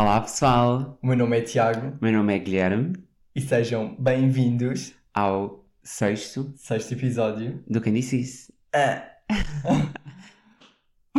[0.00, 2.94] Olá pessoal, O meu nome é Tiago meu nome é Guilherme,
[3.36, 7.62] e sejam bem-vindos ao sexto ao sexto episódio.
[7.68, 8.50] do Quem Disse Isso.
[8.74, 9.06] Ah,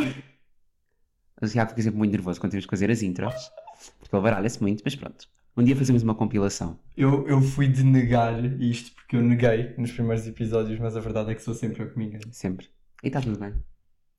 [1.39, 3.51] O Tiago fica sempre muito nervoso quando temos que fazer as intros,
[3.99, 5.27] porque ele baralha-se muito, mas pronto.
[5.55, 6.79] Um dia fazemos uma compilação.
[6.97, 11.29] eu, eu fui de negar isto porque eu neguei nos primeiros episódios, mas a verdade
[11.29, 12.33] é que sou sempre eu que me engano.
[12.33, 12.67] Sempre.
[13.03, 13.53] E está tudo bem.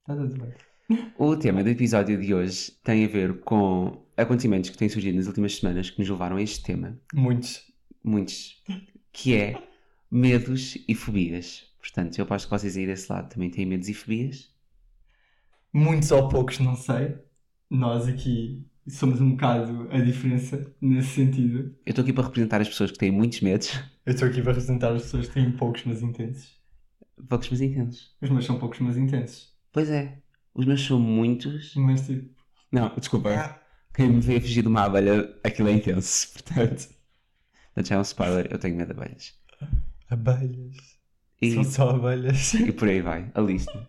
[0.03, 0.55] Está tudo bem.
[1.17, 5.27] O tema do episódio de hoje tem a ver com acontecimentos que têm surgido nas
[5.27, 7.63] últimas semanas que nos levaram a este tema, Muitos.
[8.03, 8.63] muitos,
[9.13, 9.63] que é
[10.11, 11.65] medos e fobias.
[11.81, 14.51] Portanto, eu aposto que vocês aí desse lado também têm medos e fobias.
[15.73, 17.17] Muitos ou poucos, não sei.
[17.71, 21.75] Nós aqui somos um bocado a diferença nesse sentido.
[21.87, 23.71] Eu estou aqui para representar as pessoas que têm muitos medos,
[24.05, 26.61] Eu estou aqui para representar as pessoas que têm poucos, mas intensos.
[27.29, 28.15] poucos mas intensos.
[28.21, 29.53] Os meus são poucos, mas intensos.
[29.73, 30.19] Pois é,
[30.55, 31.75] os meus são muitos.
[31.77, 32.29] Mas tipo.
[32.71, 33.62] Não, desculpa.
[33.95, 36.89] Quem me veio fugir de uma abelha, aquilo é intenso, portanto.
[37.67, 39.35] Portanto, já é um spoiler, eu tenho medo de abelhas.
[40.11, 40.77] Abelhas.
[41.41, 42.55] E, São só abelhas.
[42.55, 43.89] e por aí vai, a lista.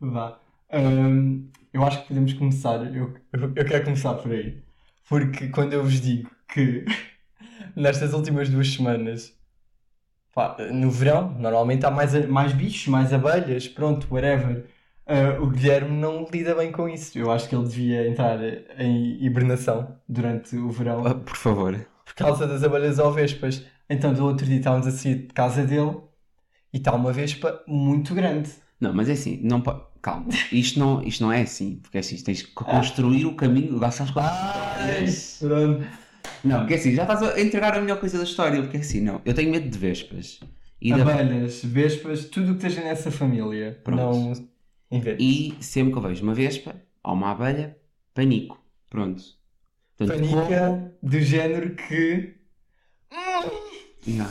[0.00, 0.38] Vá.
[0.72, 2.76] Hum, eu acho que podemos começar.
[2.94, 4.62] Eu, eu, quero começar por aí.
[5.08, 6.84] Porque quando eu vos digo que
[7.74, 9.34] nestas últimas duas semanas,
[10.34, 14.66] pá, no verão, normalmente há mais, mais bichos, mais abelhas, pronto, whatever.
[15.06, 17.18] Ah, o Guilherme não lida bem com isso.
[17.18, 18.38] Eu acho que ele devia entrar
[18.78, 21.86] em hibernação durante o verão Ah, Por favor.
[22.04, 23.64] por causa das abelhas ou vespas.
[23.88, 25.96] Então, do outro dia estávamos a sair de casa dele
[26.72, 28.50] e está uma vespa muito grande.
[28.80, 29.62] Não, mas é assim, não
[30.00, 33.78] Calma, isto não, isto não é assim, porque é assim, tens que construir o caminho,
[33.78, 34.12] lá sabes.
[35.40, 35.86] Pronto.
[36.44, 38.80] Não, porque é assim, já estás a entregar a melhor coisa da história, porque é
[38.80, 40.40] assim, não, eu tenho medo de vespas.
[40.80, 43.80] E, da- Abelhas, vespas, tudo o que esteja nessa família.
[43.82, 44.00] Pronto.
[44.02, 44.53] Não.
[45.18, 47.76] E sempre que eu vejo uma vespa ou uma abelha,
[48.12, 48.60] panico.
[48.90, 49.22] Pronto.
[49.96, 52.34] Portanto, como- Panica do género que.
[54.06, 54.26] Não.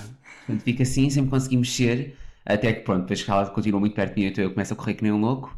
[0.45, 4.13] Portanto, fica assim, sempre consegui mexer, até que pronto, depois que ela continua muito perto
[4.15, 5.57] de mim, então eu começo a correr que nem um louco.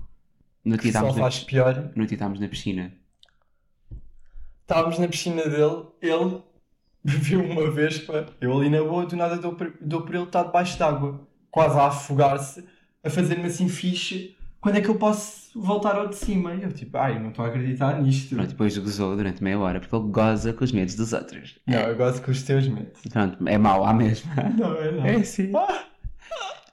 [0.64, 1.92] No dia só estávamos na, faz pior.
[1.96, 2.94] no dia estávamos na piscina.
[4.62, 6.42] Estávamos na piscina dele, ele
[7.04, 10.44] viu uma vespa, eu ali na boa, do nada dou por, dou por ele estar
[10.44, 12.66] debaixo d'água, quase a afogar-se,
[13.04, 14.35] a fazer-me assim fixe.
[14.66, 16.56] Quando é que eu posso voltar ao de cima?
[16.56, 18.34] E eu tipo, ai, não estou a acreditar nisto.
[18.34, 21.60] Pronto, depois gozou durante meia hora, porque ele goza com os medos dos outros.
[21.68, 23.00] Não, eu gosto com os teus medos.
[23.12, 24.34] Pronto, é mau à mesma.
[24.58, 25.06] Não, é não.
[25.06, 25.52] É sim.
[25.56, 25.84] Ah,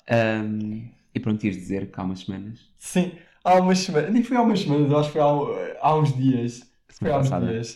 [0.09, 2.61] Ahm, e pronto, ias dizer que há umas semanas.
[2.79, 3.13] sim,
[3.45, 6.17] há umas semanas, nem foi há umas semanas, eu acho que foi há, há uns
[6.17, 6.63] dias.
[6.99, 7.75] Foi há uns dias.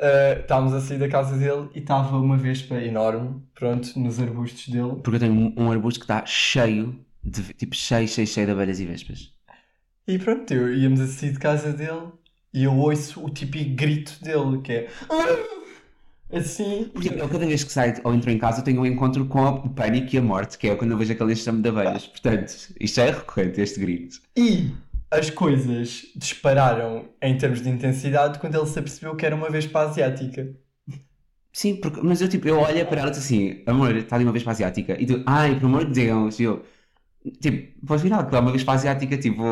[0.00, 4.66] Uh, estávamos a sair da casa dele e estava uma vespa enorme, pronto, nos arbustos
[4.70, 4.96] dele.
[5.04, 8.52] Porque eu tenho um, um arbusto que está cheio, de, tipo cheio, cheio, cheio de
[8.52, 9.35] abelhas e vespas.
[10.06, 12.12] E pronto, eu, íamos a sair de casa dele
[12.52, 15.66] e eu ouço o típico grito dele, que é "Ah!"
[16.36, 16.90] assim.
[16.92, 19.44] Porque eu cada vez que saio ou entro em casa eu tenho um encontro com
[19.44, 22.06] o pânico e a morte, que é quando eu vejo aquele enxame de abelhas.
[22.06, 24.20] Portanto, isto é recorrente, este grito.
[24.36, 24.70] E
[25.10, 29.80] as coisas dispararam em termos de intensidade quando ele se apercebeu que era uma vespa
[29.80, 30.54] asiática.
[31.52, 34.32] Sim, porque, mas eu tipo, eu olho para ela e assim, amor, está ali uma
[34.32, 35.00] vespa asiática.
[35.00, 36.62] E tu, ai, pelo amor de Deus, e eu,
[37.40, 39.42] tipo, pois virar que é uma vespa asiática, tipo,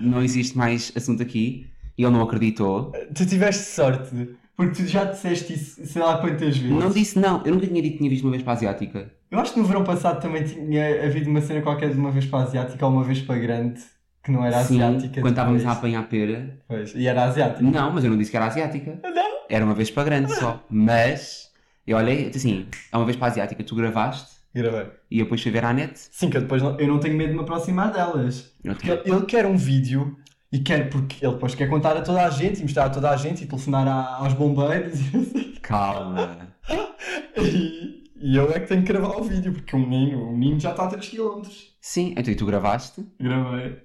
[0.00, 1.66] não existe mais assunto aqui.
[1.98, 2.92] E ele não acreditou.
[3.14, 6.70] Tu tiveste sorte, porque tu já disseste isso sei lá quantas vezes.
[6.70, 9.12] Não disse não, eu nunca tinha dito que tinha visto uma vespa asiática.
[9.30, 12.42] Eu acho que no verão passado também tinha havido uma cena qualquer de uma vespa
[12.42, 13.80] asiática ou uma vespa grande
[14.24, 15.20] que não era Sim, asiática.
[15.20, 16.58] quando estávamos a apanhar pera.
[16.66, 17.62] Pois, e era asiática.
[17.62, 18.98] Não, mas eu não disse que era asiática.
[19.02, 19.40] Não.
[19.48, 20.64] Era uma vespa grande só.
[20.70, 21.50] Mas,
[21.86, 24.86] eu olhei, assim, é uma vespa asiática, tu gravaste Gravei.
[25.10, 25.92] e eu depois fui ver à net.
[25.96, 28.52] Sim, que eu depois não, eu não tenho medo de me aproximar delas.
[28.62, 30.16] Porque ele, ele quer um vídeo
[30.52, 33.10] e quer porque ele depois quer contar a toda a gente e mostrar a toda
[33.10, 35.54] a gente e telefonar a- aos bombeiros e assim.
[35.62, 36.48] Calma.
[37.36, 40.60] E, e eu é que tenho que gravar o vídeo porque o menino, o menino
[40.60, 41.48] já está a 3km.
[41.80, 43.78] Sim, então e tu gravaste Gravei.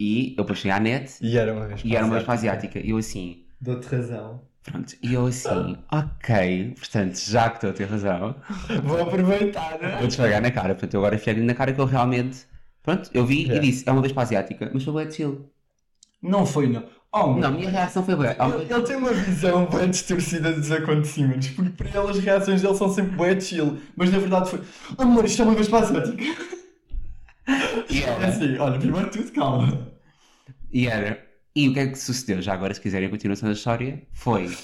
[0.00, 2.78] e eu fui à net E era uma vespa e era uma vespa asiática.
[2.78, 4.42] E eu assim, Dou-te razão.
[4.64, 4.94] Pronto.
[5.02, 8.34] E eu assim, ok, portanto, já que estou a ter razão,
[8.82, 9.78] Vou aproveitar.
[9.78, 9.96] né?
[9.98, 10.74] vou desfagar na cara.
[10.74, 12.46] Portanto, eu agora enfiei-lhe na cara que eu realmente.
[12.82, 13.56] Pronto, eu vi Yeah.
[13.66, 15.50] e disse, é uma vespa asiática, mas foi bué de chill.
[16.22, 16.82] Não foi, não.
[17.16, 18.36] Oh, Não, a minha reação foi bué.
[18.40, 22.74] Ele, ele tem uma visão bem distorcida dos acontecimentos, porque para ele as reações dele
[22.74, 24.60] são sempre bem chill, mas na verdade foi
[24.98, 26.22] amor, isto é uma vespa asiática.
[27.90, 28.26] E É era.
[28.28, 29.88] assim, olha, primeiro de tudo, calma.
[30.72, 31.22] E era.
[31.54, 32.42] E o que é que sucedeu?
[32.42, 34.58] Já agora, se quiserem a continuação da história, foi.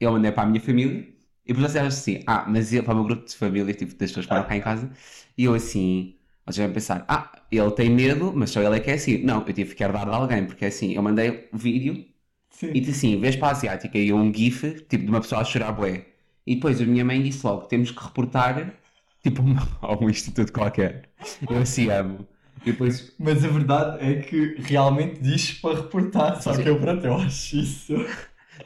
[0.00, 1.08] Eu mandei para a minha família
[1.46, 4.10] e depois eles assim, ah, mas eu, para o meu grupo de família, tipo, das
[4.10, 4.90] pessoas que moram cá em casa,
[5.36, 8.90] e eu assim, Vocês devem pensar, ah, ele tem medo, mas só ele é que
[8.90, 9.18] é assim.
[9.24, 12.06] Não, eu tive que herdar de alguém, porque é assim, eu mandei o vídeo
[12.50, 12.72] Sim.
[12.74, 16.06] E disse assim, Vespa Asiática e um gif, tipo, de uma pessoa a chorar bué.
[16.46, 18.74] E depois a minha mãe disse logo, temos que reportar,
[19.22, 19.42] tipo,
[19.82, 21.10] a um instituto qualquer.
[21.48, 22.26] Eu assim amo.
[22.64, 26.42] Depois, Mas a verdade é que realmente diz para reportar.
[26.42, 26.62] Só Sim.
[26.62, 27.94] que eu, pronto, eu acho isso.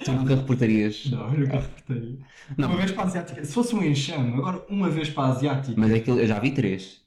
[0.04, 1.06] tu nunca reportarias...
[1.10, 2.18] Não, eu nunca reportaria.
[2.58, 2.68] Não.
[2.68, 3.44] Uma vez para a asiática.
[3.44, 5.74] Se fosse um enxame, agora uma vez para a asiática.
[5.76, 7.00] Mas aquilo, eu já vi três.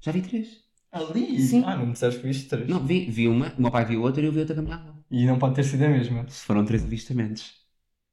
[0.00, 0.64] Já vi três.
[0.92, 1.40] Ali?
[1.42, 1.62] Sim.
[1.66, 2.68] Ah, não me disseste que viste três.
[2.68, 4.94] Não, vi, vi uma, o meu pai viu outra e eu vi outra caminhada.
[5.10, 6.26] E não pode ter sido a mesma.
[6.28, 7.54] Se foram três avistamentos.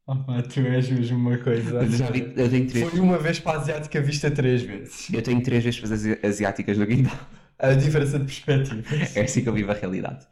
[0.06, 1.82] Ah pá, tu és mesmo uma coisa.
[1.82, 2.90] Mas já vi, eu tenho três.
[2.90, 5.10] Foi uma vez para a asiática vista três vezes.
[5.14, 7.18] Eu tenho três vespas asi- asiáticas no quintal.
[7.64, 8.84] A diferença de perspectiva.
[9.16, 10.28] É assim que eu vivo a realidade.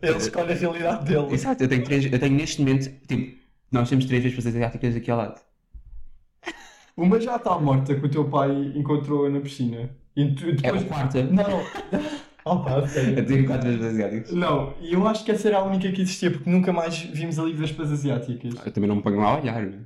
[0.00, 1.34] Ele escolhe a realidade dele.
[1.34, 3.36] Exato, eu tenho três, eu tenho neste momento, tipo,
[3.72, 5.40] nós temos três vespas asiáticas aqui ao lado.
[6.96, 9.90] Uma já está morta que o teu pai encontrou na piscina.
[10.16, 10.82] E tu, É depois...
[10.82, 11.22] a quarta.
[11.24, 11.62] Não.
[12.44, 13.18] Oh pá, sério.
[13.18, 14.32] Eu tenho quatro vespas asiáticas.
[14.32, 17.38] Não, e eu acho que essa era a única que existia, porque nunca mais vimos
[17.38, 18.54] ali vespas asiáticas.
[18.64, 19.62] Eu também não me ponho lá a olhar.
[19.66, 19.80] né?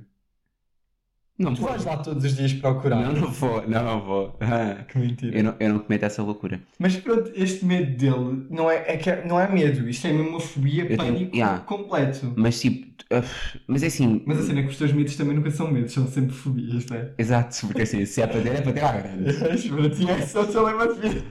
[1.37, 1.69] Não Tu vou.
[1.71, 3.01] vais lá todos os dias procurar.
[3.01, 4.37] Não, não vou, não, vou.
[4.39, 5.35] Ah, Que mentira.
[5.37, 6.61] Eu não, eu não cometo essa loucura.
[6.77, 10.13] Mas pronto, este medo dele não é, é que é- não é medo, isto é
[10.13, 11.59] mesmo uma fobia, Eu tenho- pânico yeah.
[11.61, 12.33] completo.
[12.37, 14.21] Mas tipo, uf, mas é assim.
[14.27, 16.85] Mas a cena é que os teus medos também nunca são medos, são sempre fobias,
[16.85, 17.11] não é?
[17.17, 19.33] Exato, porque assim, se é para ter, é para ter à grande.
[19.33, 21.25] Para ti é só de vida.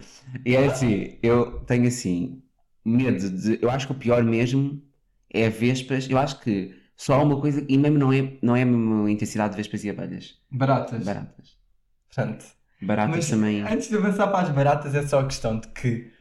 [0.44, 2.42] E é assim, eu tenho assim,
[2.84, 3.58] medo de.
[3.62, 4.82] Eu acho que o pior mesmo
[5.32, 6.08] é vespas.
[6.10, 9.50] Eu acho que só há uma coisa, e mesmo não é, não é a intensidade
[9.50, 10.36] de vespas e abelhas.
[10.48, 11.04] Baratas.
[11.04, 11.56] Baratas.
[12.06, 12.44] Portanto,
[12.80, 13.60] Baratas mas também.
[13.62, 16.12] antes de avançar para as baratas, é só a questão de que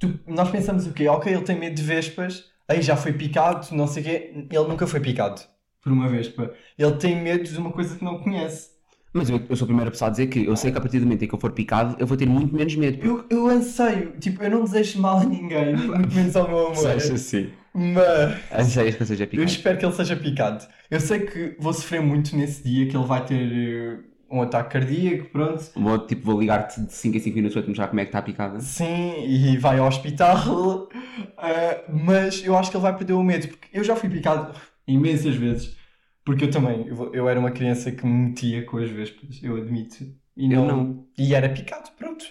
[0.00, 1.06] tu- nós pensamos o quê?
[1.06, 4.32] Ok, ele tem medo de vespas, aí já foi picado, não sei o quê.
[4.50, 5.40] Ele nunca foi picado
[5.80, 6.52] por uma vespa.
[6.76, 8.70] Ele tem medo de uma coisa que não conhece.
[9.12, 10.98] Mas eu, eu sou a primeira pessoa a dizer que eu sei que a partir
[10.98, 13.06] do momento em que eu for picado, eu vou ter muito menos medo.
[13.06, 16.86] Eu, eu anseio, tipo, eu não desejo mal a ninguém, muito menos ao meu amor.
[16.90, 17.52] assim.
[17.74, 19.48] Mas Anseias que eu seja eu picado.
[19.50, 20.64] espero que ele seja picado.
[20.90, 23.98] Eu sei que vou sofrer muito nesse dia, que ele vai ter eh,
[24.30, 25.64] um ataque cardíaco, pronto.
[25.74, 28.10] Vou, tipo, vou ligar-te de 5 em 5 minutos para te mostrar como é que
[28.10, 28.60] está picada.
[28.60, 30.88] Sim, e vai ao hospital.
[31.36, 34.54] Ah, mas eu acho que ele vai perder o medo, porque eu já fui picado
[34.86, 35.76] imensas vezes.
[36.24, 39.56] Porque eu também, eu, eu era uma criança que me metia com as vespas, eu
[39.56, 40.04] admito.
[40.36, 41.06] E Eu não, não.
[41.18, 42.24] E era picado, pronto.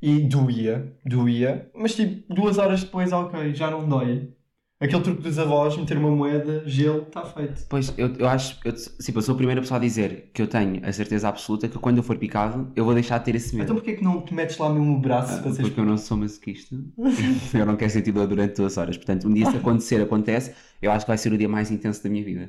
[0.00, 1.68] E doía, doía.
[1.74, 4.32] Mas tipo, duas horas depois, ok, já não dói.
[4.80, 7.66] Aquele truque dos avós, meter uma moeda, gelo, está feito.
[7.68, 10.46] Pois, eu, eu acho, eu, tipo, eu sou a primeira pessoa a dizer que eu
[10.46, 13.54] tenho a certeza absoluta que quando eu for picado, eu vou deixar de ter esse
[13.54, 13.64] medo.
[13.64, 15.98] Então porquê que não te metes lá mesmo o braço Ah, para porque eu não
[15.98, 16.74] sou masoquista.
[17.52, 18.96] eu não quero sentir dor durante duas horas.
[18.96, 20.54] Portanto, um dia se acontecer, acontece.
[20.80, 22.48] Eu acho que vai ser o dia mais intenso da minha vida.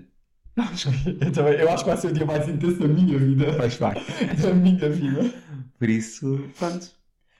[1.19, 3.55] eu, também, eu acho que vai ser o dia mais intenso da minha vida.
[3.57, 3.95] Pois vai.
[4.41, 5.33] da minha vida.
[5.77, 6.91] Por isso, pronto.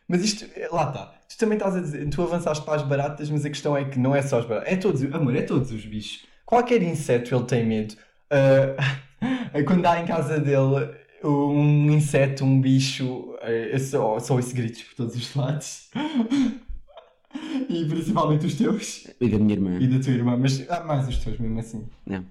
[0.06, 1.21] Mas isto, lá está.
[1.32, 3.98] Tu também estás a dizer, tu avançaste para as baratas, mas a questão é que
[3.98, 4.74] não é só as baratas.
[4.74, 6.26] É todos, amor, é todos os bichos.
[6.46, 7.96] Qualquer inseto ele tem medo.
[8.30, 8.76] Ah,
[9.66, 10.94] quando há em casa dele
[11.24, 13.34] um inseto, um bicho,
[13.72, 15.90] eu só, só ouço gritos por todos os lados.
[17.70, 19.78] e principalmente os teus E da minha irmã.
[19.80, 21.88] e da tua irmã, mas há mais os teus mesmo assim.
[22.06, 22.26] Não.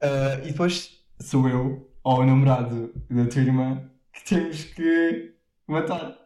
[0.00, 5.34] Ah, e depois sou eu, ou o namorado da tua irmã, que temos que
[5.66, 6.16] matar.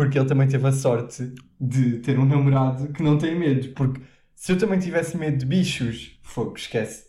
[0.00, 1.30] Porque ele também teve a sorte
[1.60, 3.68] de ter um namorado que não tem medo.
[3.74, 4.00] Porque
[4.34, 7.04] se eu também tivesse medo de bichos, fogo, esquece.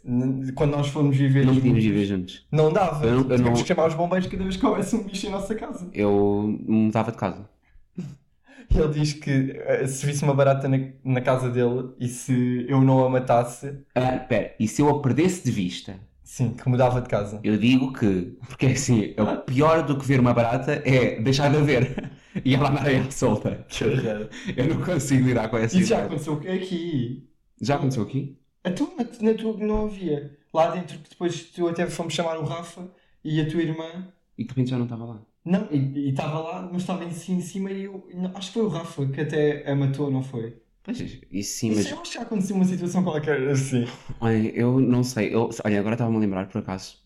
[0.56, 2.46] Quando nós fomos viver Não juntos, podíamos viver juntos.
[2.52, 3.06] não dava.
[3.06, 5.30] Eu eu Tínhamos não- que chamar os bombeiros cada vez que houvesse um bicho em
[5.30, 5.90] nossa casa.
[5.94, 7.50] Eu mudava de casa.
[8.70, 12.82] Ele diz que eh, se visse uma barata na, na casa dele e se eu
[12.82, 16.00] não a matasse, Ah, pera, e se eu a perdesse de vista?
[16.24, 17.40] sim, que mudava de casa.
[17.44, 21.20] Eu digo que, porque é assim, é o pior do que ver uma barata é
[21.22, 22.12] deixar de a ver
[22.46, 23.66] e ela andar aí à solta.
[24.56, 26.08] Eu não consigo lidar com essa Isso já ideia.
[26.08, 27.30] aconteceu aqui.
[27.62, 28.38] Já aconteceu aqui?
[28.64, 30.38] A tua, na tua não havia.
[30.54, 32.90] Lá dentro, que depois tu até fomos chamar o Rafa
[33.24, 34.12] e a tua irmã.
[34.38, 35.22] E de repente já não estava lá.
[35.44, 38.08] Não, e estava lá, mas estava em cima, em cima e eu.
[38.14, 40.62] não, acho que foi o Rafa que até a matou, não foi?
[40.84, 43.86] Pois, isso sim, Isso mas eu acho que já aconteceu uma situação qualquer assim.
[44.20, 45.34] olha, eu não sei.
[45.34, 46.98] Eu, olha, agora estava-me a lembrar, por acaso.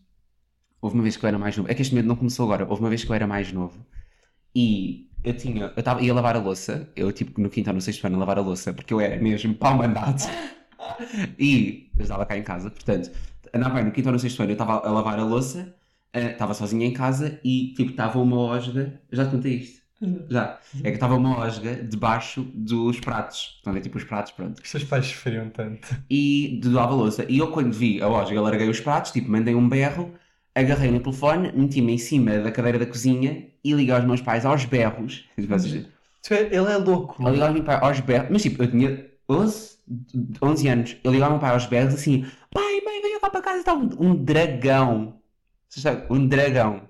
[0.81, 1.69] Houve uma vez que eu era mais novo.
[1.69, 2.65] É que este medo não começou agora.
[2.69, 3.85] Houve uma vez que eu era mais novo.
[4.55, 5.63] E eu tinha.
[5.65, 6.89] Eu estava ia lavar a louça.
[6.95, 8.73] Eu, tipo, no quinto ou no sexto ano, a lavar a louça.
[8.73, 10.23] Porque eu era mesmo pau mandado.
[11.39, 12.69] E eu estava cá em casa.
[12.69, 13.11] Portanto,
[13.53, 15.73] andava no quinto ou no sexto ano, eu estava a lavar a louça.
[16.13, 18.99] eh, Estava sozinha em casa e, tipo, estava uma osga.
[19.11, 19.85] Já te contei isto.
[20.29, 20.59] Já.
[20.83, 23.59] É que estava uma osga debaixo dos pratos.
[23.63, 24.61] Portanto, é tipo os pratos, pronto.
[24.61, 25.87] Os teus pais sofriam tanto.
[26.09, 27.25] E de lava louça.
[27.29, 30.13] E eu, quando vi a osga, larguei os pratos, tipo, mandei um berro,
[30.55, 34.45] agarrei no telefone, meti-me em cima da cadeira da cozinha e liguei aos meus pais
[34.45, 35.29] aos berros.
[36.29, 37.21] É- Ele é louco.
[37.21, 38.29] Eu liguei aos meus pais aos berros.
[38.31, 39.77] Mas, tipo, eu tinha 11,
[40.41, 40.97] 11 anos.
[41.03, 43.73] Eu ligava ao meu pai aos berros assim: pai, mãe, venha cá para casa, está
[43.73, 45.21] um, um dragão.
[46.09, 46.89] Um dragão.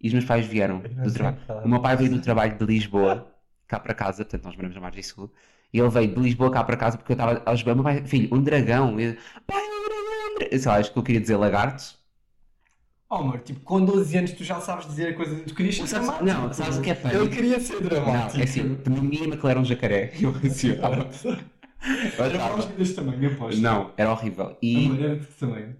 [0.00, 1.36] E os meus pais vieram do trabalho.
[1.64, 3.32] O meu pai veio do trabalho de Lisboa
[3.66, 5.32] cá para casa, portanto nós moramos na Margem Sul.
[5.72, 7.76] E ele veio de Lisboa cá para casa porque eu estava aos berros.
[7.76, 8.98] Meu pai, filho, um dragão.
[9.00, 9.16] Eu,
[9.46, 10.48] pai, um dragão, um dragão.
[10.52, 11.98] Eu sei lá, acho que eu queria dizer lagarto.
[13.14, 15.36] Oh, amor, tipo, com 12 anos tu já sabes dizer a coisa.
[15.46, 16.40] Tu querias ser Sabes- dramático.
[16.46, 17.14] não, sabes o que é funny?
[17.14, 18.40] Ele queria ser Não, dramático.
[18.40, 20.12] é assim, no mínimo aquele era um jacaré.
[20.20, 21.08] Eu assim, eu estava.
[22.18, 23.60] eu Era mais deste tamanho, aposto.
[23.60, 24.56] Não, era horrível.
[24.60, 24.86] E.
[24.86, 25.76] Amor, era de que tamanho?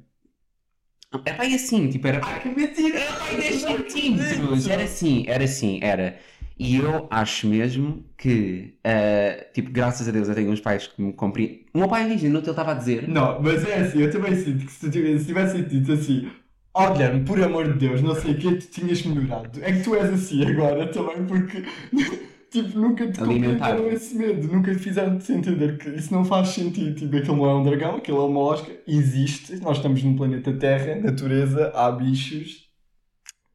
[1.25, 2.21] É pá, e assim, tipo, era.
[2.25, 2.99] Ai, que mentira!
[2.99, 4.69] Era pá, 10 centímetros.
[4.69, 6.19] Era assim, era assim, era.
[6.57, 11.03] E eu acho mesmo que, ah, tipo, graças a Deus eu tenho uns pais que
[11.03, 11.67] me compreendem.
[11.75, 13.09] O meu pai diz, no ele estava a dizer.
[13.09, 16.31] Não, mas é assim, eu também sinto que se tivesse, se tivesse dito assim,
[16.75, 19.63] ó Guilherme, por amor de Deus, não sei o que, tu tinhas melhorado.
[19.63, 21.65] É que tu és assim agora também, porque
[22.51, 23.71] tipo, nunca te Alimentar.
[23.71, 26.95] compreenderam esse medo, nunca te fizeram-te entender que isso não faz sentido.
[26.95, 30.53] Tipo, aquilo não é um dragão, aquilo é uma mosca, existe, nós estamos no planeta
[30.53, 32.69] Terra, natureza, há bichos.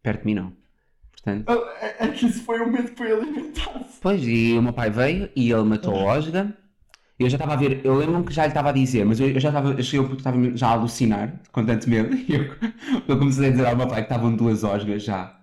[0.01, 0.53] Perto de mim, não.
[1.11, 1.51] Portanto.
[1.81, 3.85] É, é que isso foi um medo que foi alimentado.
[4.01, 6.55] Pois, e o meu pai veio e ele matou a osga.
[7.19, 9.29] Eu já estava a ver, eu lembro-me que já lhe estava a dizer, mas eu,
[9.29, 12.15] eu já estava, ponto que estava já a alucinar com tanto medo.
[12.29, 12.55] E eu,
[13.07, 15.35] eu comecei a dizer ao meu pai que estavam duas osgas já.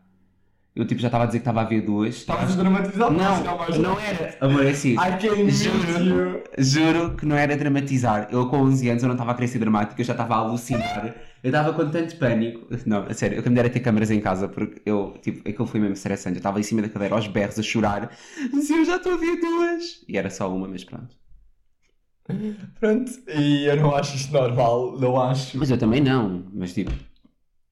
[0.74, 2.16] Eu tipo já estava a dizer que estava a ver duas.
[2.16, 3.44] Estavas a dramatizar Não,
[3.82, 4.36] não era.
[4.40, 4.92] Amor, é assim.
[4.92, 6.42] I can Juro.
[6.58, 8.28] Juro que não era dramatizar.
[8.30, 10.38] Eu com 11 anos eu não estava a querer ser dramático, eu já estava a
[10.38, 11.14] alucinar.
[11.42, 12.66] Eu estava com tanto pânico.
[12.84, 15.66] Não, a sério, eu que me dera ter câmaras em casa porque eu, tipo, aquilo
[15.66, 16.36] foi mesmo estressante.
[16.36, 18.10] Eu estava em cima da cadeira aos berros a chorar.
[18.52, 20.04] Mas eu já estou a ver duas.
[20.08, 21.25] E era só uma, mas pronto.
[22.80, 25.56] Pronto, e eu não acho isto normal, não acho.
[25.58, 26.44] Mas eu também não.
[26.52, 26.90] Mas tipo,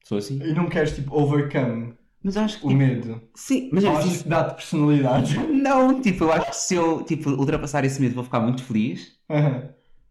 [0.05, 0.41] sou assim.
[0.43, 2.67] E não queres, tipo, overcome Mas acho que.
[2.67, 3.21] o Tipo, medo.
[3.35, 5.39] sim, mas achas assim, que dá-te personalidade.
[5.65, 9.13] Não, tipo, eu acho que se eu tipo, ultrapassar esse medo vou ficar muito feliz.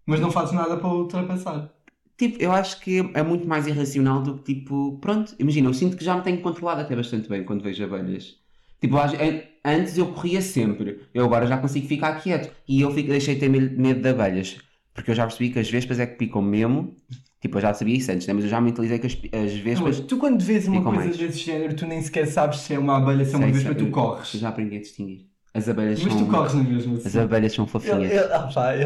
[0.05, 1.71] Mas não fazes nada para ultrapassar.
[2.17, 5.97] Tipo, eu acho que é muito mais irracional do que tipo, pronto, imagina, eu sinto
[5.97, 8.35] que já me tenho controlado até bastante bem quando vejo abelhas.
[8.81, 12.81] Tipo, eu acho- an- antes eu corria sempre, eu agora já consigo ficar quieto e
[12.81, 14.57] eu fico, deixei de ter me- medo de abelhas,
[14.93, 16.95] porque eu já percebi que as vespas é que picam mesmo.
[17.41, 18.33] Tipo, eu já sabia isso antes, né?
[18.33, 19.97] mas eu já mentalizei que as, as vespas.
[19.99, 21.17] Mas tu quando vês uma coisa mais.
[21.17, 23.69] desse género, tu nem sequer sabes se é uma abelha, se é uma Sei, vespa,
[23.69, 24.33] sei, tu eu- corres.
[24.33, 25.27] Eu já aprendi a distinguir.
[25.53, 26.25] As abelhas Mas são.
[26.25, 28.11] tu corres na mesma As abelhas são Ele, fofinhas.
[28.11, 28.85] ele, ah, pá, ele,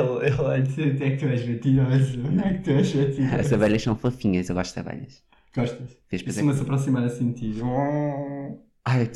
[0.81, 2.19] ele até que tu és mentiroso.
[2.43, 3.36] É que tu és mentiroso.
[3.36, 5.24] As abelhas são fofinhas, eu gosto de abelhas.
[5.55, 5.98] Gostas?
[6.10, 7.60] Vespas é Isso me se aproximar assim de ti.
[8.89, 9.10] Ai,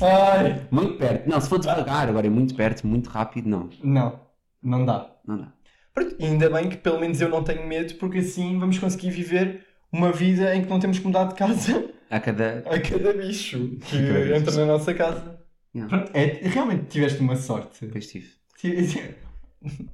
[0.00, 0.66] Ai!
[0.70, 1.28] muito perto.
[1.28, 3.68] Não, se for devagar, agora é muito perto, muito rápido, não.
[3.84, 4.20] Não,
[4.62, 5.10] não dá.
[5.26, 5.52] Não dá.
[5.92, 9.66] Pronto, ainda bem que pelo menos eu não tenho medo, porque assim vamos conseguir viver
[9.92, 12.60] uma vida em que não temos que mudar de casa A cada.
[12.66, 14.34] a cada bicho que cada bicho.
[14.34, 15.38] entra na nossa casa.
[15.74, 15.88] Yeah.
[15.96, 17.84] Pronto, é, realmente tiveste uma sorte.
[17.86, 18.30] Depois tive.
[18.58, 19.14] Tive-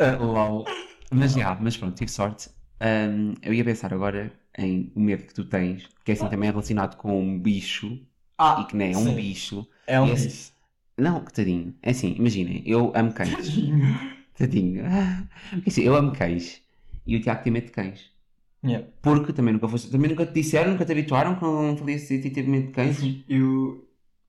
[0.00, 0.64] Ah, lol.
[1.10, 2.50] Mas já, mas pronto, tive sorte.
[2.80, 6.48] Ahm, eu ia pensar agora em o medo que tu tens, que é assim também
[6.48, 7.98] é relacionado com um bicho,
[8.36, 9.66] Ah, e que nem é um bicho.
[9.86, 10.52] É um esse- bicho.
[10.98, 11.74] Não, que tadinho.
[11.82, 13.30] É assim, imaginem, eu amo cães.
[13.34, 13.98] Tadinho.
[14.36, 14.84] Tadinho.
[15.50, 16.60] Porque assim, eu amo cães.
[17.06, 18.10] E o Tiago tem medo de cães.
[18.64, 18.84] Yeah.
[19.00, 22.30] Porque também nunca foste, também nunca te disseram, nunca te habituaram que não felicidade e
[22.32, 22.98] teve medo de cães.
[23.28, 23.88] Eu,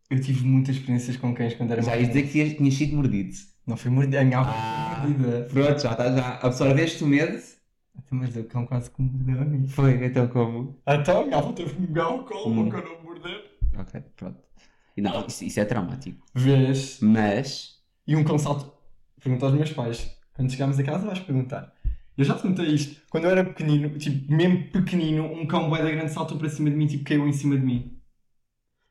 [0.09, 3.35] eu tive muitas experiências com cães quando era Já ias dizer que tinhas, sido mordido.
[3.65, 4.21] Não fui mordida.
[4.21, 5.03] A minha Ah.
[5.07, 5.47] mordida.
[5.51, 6.35] Pronto, já está, já.
[6.43, 7.41] Absorveste o medo?
[8.11, 9.67] Mas o cão quase que me mordeu a mim.
[9.67, 10.79] Foi, então como?
[10.87, 12.55] Então a avó teve que me pegar ao colo Hum.
[12.69, 13.57] não me morder.
[13.77, 14.37] Ok, pronto.
[14.97, 16.25] E não, isso, isso é traumático.
[16.33, 16.99] Vês?
[17.01, 17.79] Mas.
[18.07, 18.71] E um cão salto.
[19.21, 20.17] Pergunta aos meus pais.
[20.33, 21.73] Quando chegámos a casa vais perguntar.
[22.17, 23.01] Eu já te perguntei isto.
[23.09, 26.69] Quando eu era pequenino, tipo, mesmo pequenino, um cão bué da grande saltou para cima
[26.69, 27.97] de mim, tipo, caiu em cima de mim.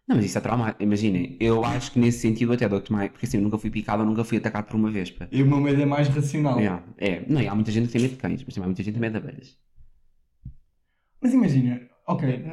[0.08, 0.82] Não, mas isso é traumático.
[0.82, 3.10] Imaginem, eu acho que nesse sentido até dou-te mais.
[3.10, 5.28] Porque assim, eu nunca fui picado, eu nunca fui atacado por uma vespa.
[5.30, 6.58] E o meu medo é mais racional.
[6.58, 8.68] Yeah, é, não, e há muita gente que tem medo de cães, mas também há
[8.68, 9.58] muita gente que tem medo de abelhas.
[11.20, 12.44] Mas imagina, ok,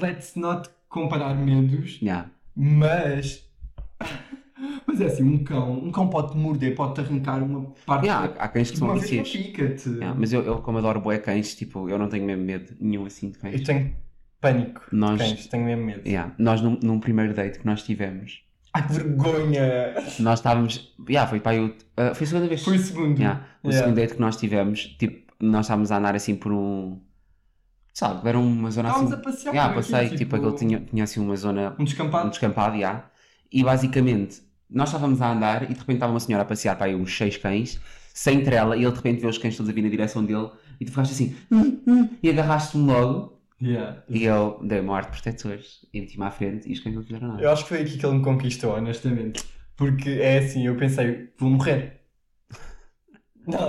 [0.00, 2.30] let's not comparar medos, Yeah.
[2.56, 3.48] mas.
[4.86, 8.06] Mas é assim, um cão, um cão pode-te morder, pode-te arrancar uma parte.
[8.06, 9.32] Yeah, há, há cães que são uma vez viciados.
[9.32, 9.88] pica-te.
[9.88, 13.04] Yeah, mas eu, eu, como adoro bué cães, tipo, eu não tenho mesmo medo nenhum
[13.04, 13.60] assim de cães.
[13.60, 13.94] Eu tenho
[14.44, 16.06] pânico Nós- cães, tenho mesmo medo.
[16.06, 19.94] Yeah, Nós, num, num primeiro date que nós tivemos, Ai que vergonha!
[20.20, 20.94] nós estávamos.
[21.08, 21.74] Yeah, foi para eu.
[21.96, 22.62] ah, foi a segunda vez.
[22.62, 23.18] Foi o segundo.
[23.18, 23.84] Yeah, o Yeah.
[23.86, 26.98] segundo date que nós tivemos, tipo, nós estávamos a andar assim por um.
[27.92, 29.04] Sabe, era uma zona assim.
[29.04, 31.84] Estávamos a passear Yeah, por aqui, passei, tipo, aquele tinha, tinha assim uma zona Um
[31.84, 32.26] descampado.
[32.26, 33.04] um descampado, já.
[33.52, 36.86] E basicamente, nós estávamos a andar e de repente estava uma senhora a passear para
[36.86, 37.80] aí uns seis cães,
[38.12, 40.48] sem trela, e ele de repente vê os cães todos a vir na direção dele
[40.80, 43.33] e tu ficaste assim, "Hum, hum", e agarraste-me logo.
[43.62, 44.02] Yeah.
[44.08, 47.28] E eu dei uma arte protetores e meti-me à frente e os cães não fizeram
[47.28, 47.42] nada.
[47.42, 49.44] Eu acho que foi aqui que ele me conquistou, honestamente.
[49.76, 52.00] Porque é assim, eu pensei, vou morrer.
[53.46, 53.68] Não,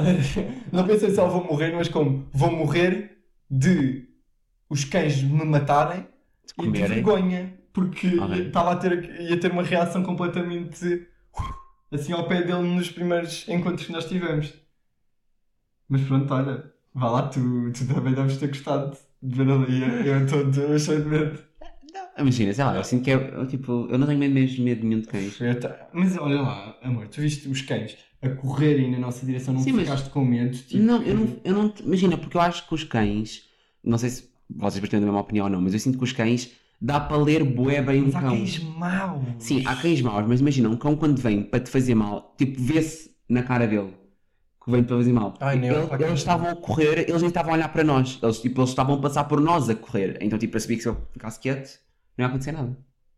[0.71, 3.17] não pensei só vou morrer, mas como vou morrer
[3.51, 4.07] de
[4.69, 6.07] os cães me matarem
[6.57, 7.53] De e de vergonha.
[7.73, 11.05] Porque estava a ter, ia ter uma reação completamente
[11.91, 14.53] assim ao pé dele nos primeiros encontros que nós tivemos.
[15.89, 18.97] Mas pronto, olha, vá lá, tu, tu também deves ter gostado
[19.33, 20.07] ali.
[20.07, 21.39] Eu estou cheio de medo.
[22.17, 25.07] Imagina, sei lá, eu sinto que é, tipo, eu não tenho mesmo medo nenhum de
[25.07, 25.37] cães.
[25.93, 29.73] Mas olha lá, amor, tu viste os cães a correrem na nossa direção, não Sim,
[29.73, 30.55] mas- ficaste com medo?
[30.57, 33.43] Tipo, Não, eu não, eu não, imagina, porque eu acho que os cães,
[33.83, 36.13] não sei se vocês partilham da mesma opinião ou não, mas eu sinto que os
[36.13, 36.51] cães
[36.81, 38.29] dá para ler bué bem um Mas há cão.
[38.29, 39.23] cães maus.
[39.39, 42.61] Sim, há cães maus, mas imagina, um cão quando vem para te fazer mal, tipo,
[42.61, 43.93] vê-se na cara dele
[44.65, 45.33] que vem para fazer mal.
[45.39, 47.55] Ai, nem Ele- olho para a cara eles estavam a correr, eles nem estavam a
[47.55, 50.17] olhar para nós, eles, tipo, eles estavam a passar por nós a correr.
[50.21, 51.79] Então, tipo, eu sabia que se eu ficasse quieto,
[52.17, 52.75] não ia acontecer nada.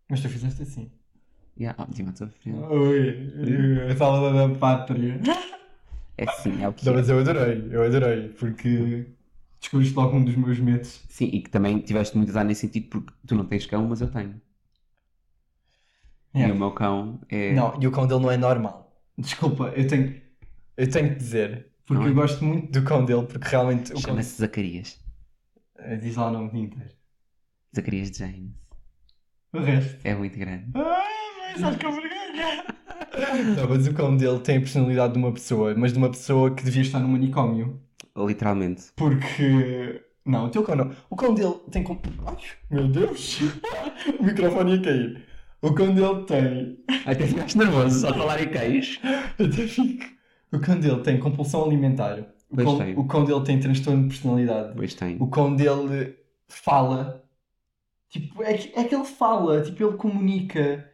[0.09, 0.91] Mas tu fizeste assim.
[1.59, 2.13] Yeah, oh, tinha.
[2.69, 5.19] Ui, a salva da pátria.
[6.17, 6.95] É assim, é o que Não, é.
[6.97, 9.07] mas eu adorei, eu adorei, porque
[9.59, 11.01] descobriste logo um dos meus medos.
[11.09, 14.01] Sim, e que também tiveste muito azar nesse sentido, porque tu não tens cão, mas
[14.01, 14.39] eu tenho.
[16.33, 17.53] E o meu cão é.
[17.53, 18.95] Não, e o cão dele não é normal.
[19.17, 20.21] Desculpa, eu tenho,
[20.77, 22.11] eu tenho que dizer, porque Não é?
[22.11, 24.01] eu gosto muito do cão dele, porque realmente o cão...
[24.01, 24.99] Chama-se Zacarias.
[25.79, 26.89] Eh, Diz lá o nome inteiro.
[27.75, 28.51] Zacarias James.
[29.53, 29.97] O resto.
[30.03, 30.65] É muito grande.
[30.75, 31.03] Ah,
[31.41, 32.65] mas estás com vergonha.
[33.55, 36.53] Não, mas o cão dele tem a personalidade de uma pessoa, mas de uma pessoa
[36.53, 37.81] que devia estar no manicômio.
[38.15, 38.85] Literalmente.
[38.95, 40.01] Porque.
[40.25, 40.91] Não, o teu cão não.
[41.09, 41.83] O cão dele tem.
[42.25, 42.35] Ai,
[42.69, 43.39] meu Deus!
[44.19, 45.25] o microfone ia cair.
[45.61, 46.77] O cão dele tem.
[47.05, 48.99] Até ficaste nervoso só falar em queijo.
[49.03, 50.05] Até fico.
[50.51, 52.25] O cão dele tem compulsão alimentar.
[52.49, 52.93] O Pois cão, tem.
[52.95, 54.75] o cão dele tem transtorno de personalidade.
[54.75, 55.17] Pois tem.
[55.17, 57.23] O cão dele fala.
[58.09, 60.91] Tipo, é que, é que ele fala, tipo, ele comunica.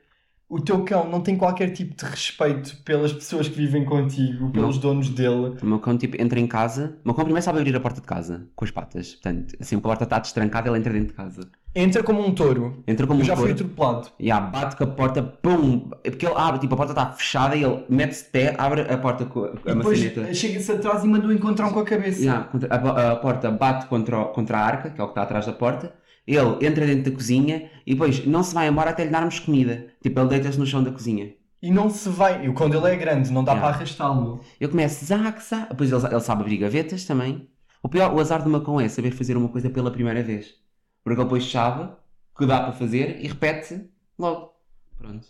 [0.49, 4.77] O teu cão não tem qualquer tipo de respeito pelas pessoas que vivem contigo, pelos
[4.77, 5.55] donos dele.
[5.61, 6.95] O meu cão, tipo, entra em casa.
[7.03, 9.13] O meu cão primeiro sabe abrir a porta de casa com as patas.
[9.13, 11.49] Portanto, assim, a porta está destrancada, ele entra dentro de casa.
[11.75, 12.83] Entra como um touro.
[12.87, 13.65] Entra como Eu um já fui touro.
[13.73, 14.09] atropelado.
[14.19, 15.89] E ah, bate com a porta, pum!
[16.03, 18.81] É porque ele abre, tipo, a porta está fechada e ele mete-se de pé, abre
[18.81, 20.33] a porta com a, a E depois maçaneta.
[20.35, 22.21] chega-se atrás e manda o encontrar com a cabeça.
[22.21, 25.23] Yeah, contra- a, a porta bate contra, contra a arca, que é o que está
[25.23, 25.95] atrás da porta.
[26.25, 29.87] Ele entra dentro da cozinha e depois não se vai embora até lhe darmos comida.
[30.01, 31.33] Tipo, ele deita-se no chão da cozinha.
[31.61, 32.45] E não se vai.
[32.45, 33.67] E o cão dele é grande, não dá Yeah.
[33.67, 34.41] para arrastá-lo.
[34.59, 35.69] Eu começo, zac, zac.
[35.69, 37.49] Depois ele, ele sabe abrir gavetas também.
[37.81, 40.55] O pior, o azar do cão é saber fazer uma coisa pela primeira vez.
[41.03, 41.91] Porque ele depois sabe
[42.37, 44.53] que dá para fazer e repete logo.
[44.97, 45.27] Pronto.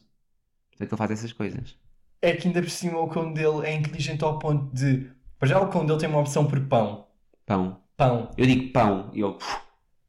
[0.69, 1.75] Portanto, ele faz essas coisas.
[2.21, 5.10] É que ainda por cima o cão dele é inteligente ao ponto de.
[5.38, 7.08] Para já o cão dele tem uma opção por pão.
[7.45, 7.79] Pão.
[7.97, 8.29] Pão.
[8.38, 9.36] Eu digo pão e ele.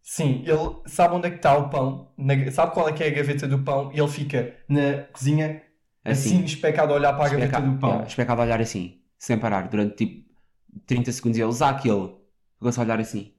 [0.06, 3.06] Sim, ele sabe onde é que está o pão, na- sabe qual é que é
[3.08, 5.62] a gaveta do pão e ele fica na cozinha
[6.04, 6.44] assim, Assim.
[6.44, 7.88] especado a olhar para a gaveta Especa- do pão.
[7.88, 10.28] yeah, especado a olhar assim, sem parar, durante tipo
[10.86, 11.38] 30 segundos.
[11.38, 12.10] E ele, zac, ele.
[12.58, 13.32] Ficou-se a olhar assim.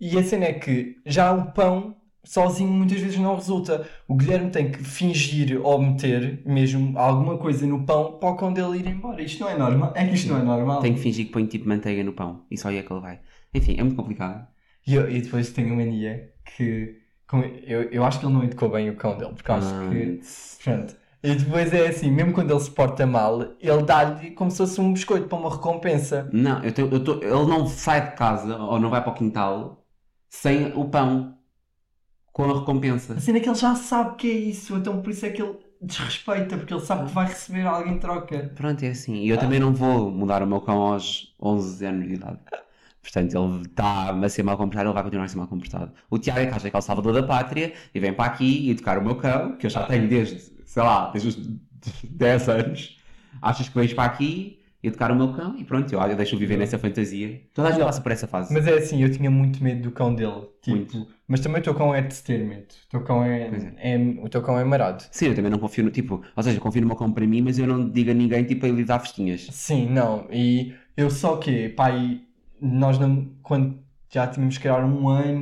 [0.00, 3.86] E a cena é que já o pão sozinho muitas vezes não resulta.
[4.08, 8.52] O Guilherme tem que fingir ou meter mesmo alguma coisa no pão para o cão
[8.54, 9.20] dele ir embora.
[9.22, 9.92] Isto não é normal.
[9.94, 10.80] É que isto não é normal.
[10.80, 12.44] Tem que fingir que põe tipo manteiga no pão.
[12.50, 13.20] E só aí é que ele vai.
[13.54, 14.46] Enfim, é muito complicado.
[14.86, 18.44] E, eu- e depois tenho uma mania que com- eu, eu acho que ele não
[18.44, 20.20] educou bem o cão dele, porque acho Ah, que.
[20.62, 20.96] Pronto.
[21.22, 24.80] E depois é assim, mesmo quando ele se porta mal, ele dá-lhe como se fosse
[24.80, 26.28] um biscoito para uma recompensa.
[26.32, 29.14] Não, eu tenho- eu tô- ele não sai de casa ou não vai para o
[29.14, 29.84] quintal
[30.28, 31.36] sem o pão
[32.32, 33.14] com a recompensa.
[33.14, 35.42] A cena é que ele já sabe que é isso, então por isso é que
[35.42, 38.52] ele desrespeita, porque ele sabe que vai receber alguém em troca.
[38.54, 39.14] Pronto, é assim.
[39.16, 42.38] E eu também não vou mudar o meu cão aos 11 anos de idade.
[43.06, 45.92] Portanto, ele está a ser mal comportado, ele vai continuar a ser mal comportado.
[46.10, 48.68] O Tiago é que acha que é o salvador da pátria e vem para aqui
[48.68, 51.36] educar o meu cão, que eu já tenho desde, sei lá, desde os
[52.10, 52.98] 10 anos.
[53.40, 56.56] Achas que vens para aqui educar o meu cão e pronto, eu, eu deixo-o viver
[56.56, 57.40] nessa fantasia.
[57.54, 58.52] Toda a gente passa por essa fase.
[58.52, 60.48] Mas é assim, eu tinha muito medo do cão dele.
[60.62, 61.06] Tipo, Muito.
[61.28, 62.66] mas também o teu cão é de ter medo.
[62.86, 63.94] O teu cão é, é.
[63.94, 65.04] é- o teu cão é marado.
[65.10, 67.40] Sim, eu também não confio no tipo, ou seja, confio no meu cão para mim,
[67.42, 69.48] mas eu não digo a ninguém tipo a lhe dar festinhas.
[69.50, 70.26] Sim, não.
[70.30, 72.20] E eu só que, pai,
[72.60, 75.40] nós não, quando já tínhamos que um ano,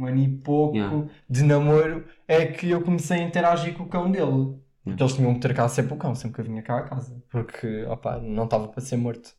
[0.00, 1.06] um ano e pouco Yeah.
[1.28, 4.24] de namoro, é que eu comecei a interagir com o cão dele.
[4.26, 4.58] Yeah.
[4.84, 6.82] Porque eles tinham que ter cá sempre o cão, sempre que eu vinha cá a
[6.82, 7.22] casa.
[7.30, 9.34] Porque, opá, não estava para ser morto.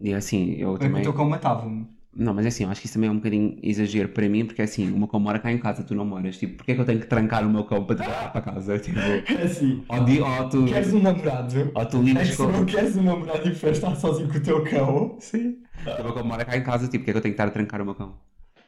[0.00, 1.00] E assim, eu É também.
[1.00, 1.86] o teu cão matava-me.
[2.16, 4.44] Não, mas é assim, eu acho que isso também é um bocadinho exagero para mim,
[4.46, 6.38] porque é assim, o meu cão mora cá em casa, tu não moras.
[6.38, 8.40] Tipo, porque é que eu tenho que trancar o meu cão para te levar para
[8.40, 8.78] casa?
[8.80, 11.72] Tipo, É assim, ou, di- ou tu, queres um namorado?
[11.74, 14.64] ou tu É se não queres um namorado e preferes estar sozinho com o teu
[14.64, 15.58] cão, sim.
[15.98, 17.48] O meu cão mora cá em casa, tipo, porque é que eu tenho que estar
[17.48, 18.14] a trancar o meu cão?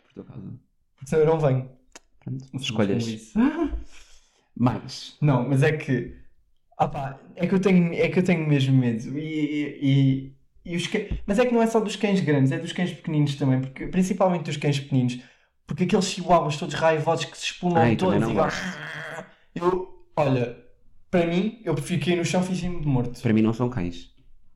[0.07, 0.53] Por tua casa.
[0.99, 1.71] Porque eu não venho.
[2.25, 3.33] Pronto, escolhas.
[4.59, 6.17] Mas, Não, mas é que.
[6.79, 9.19] Ah pá, é que eu tenho, é que eu tenho mesmo medo.
[9.19, 10.36] E, e, e
[10.75, 11.09] os cães...
[11.27, 13.87] Mas é que não é só dos cães grandes, é dos cães pequeninos também, porque,
[13.87, 15.19] principalmente dos cães pequeninos,
[15.67, 18.51] porque aqueles chihuahuas todos raivosos que se espumam Ai, todos também e não vão-
[19.55, 20.57] Eu, olha,
[21.11, 23.21] para mim, eu prefiro cair no chão fingindo de morto.
[23.21, 24.11] Para mim não são cães.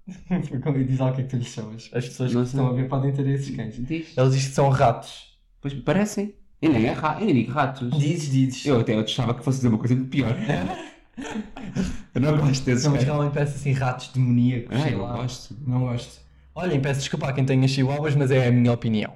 [0.87, 1.91] Diz lá o que é que tu lhes chamas.
[1.93, 3.77] As pessoas Não que estão a ver podem ter esses cães.
[3.77, 4.17] Diz.
[4.17, 5.39] Eles dizem que são ratos.
[5.61, 6.35] Pois parecem.
[6.61, 7.17] Eu nem, é ra...
[7.21, 7.91] eu nem digo ratos.
[7.99, 8.67] Dizes, dizes.
[8.67, 10.35] Eu até achava que fosse dizer uma coisa muito pior.
[12.15, 14.87] eu não gosto desses Não, mas realmente parece assim ratos demoníacos.
[14.87, 15.17] Eu lá.
[15.17, 15.57] gosto.
[15.67, 16.21] Não gosto.
[16.55, 19.15] Olhem, peço desculpa a quem tenha chihuahuas, mas é a minha opinião.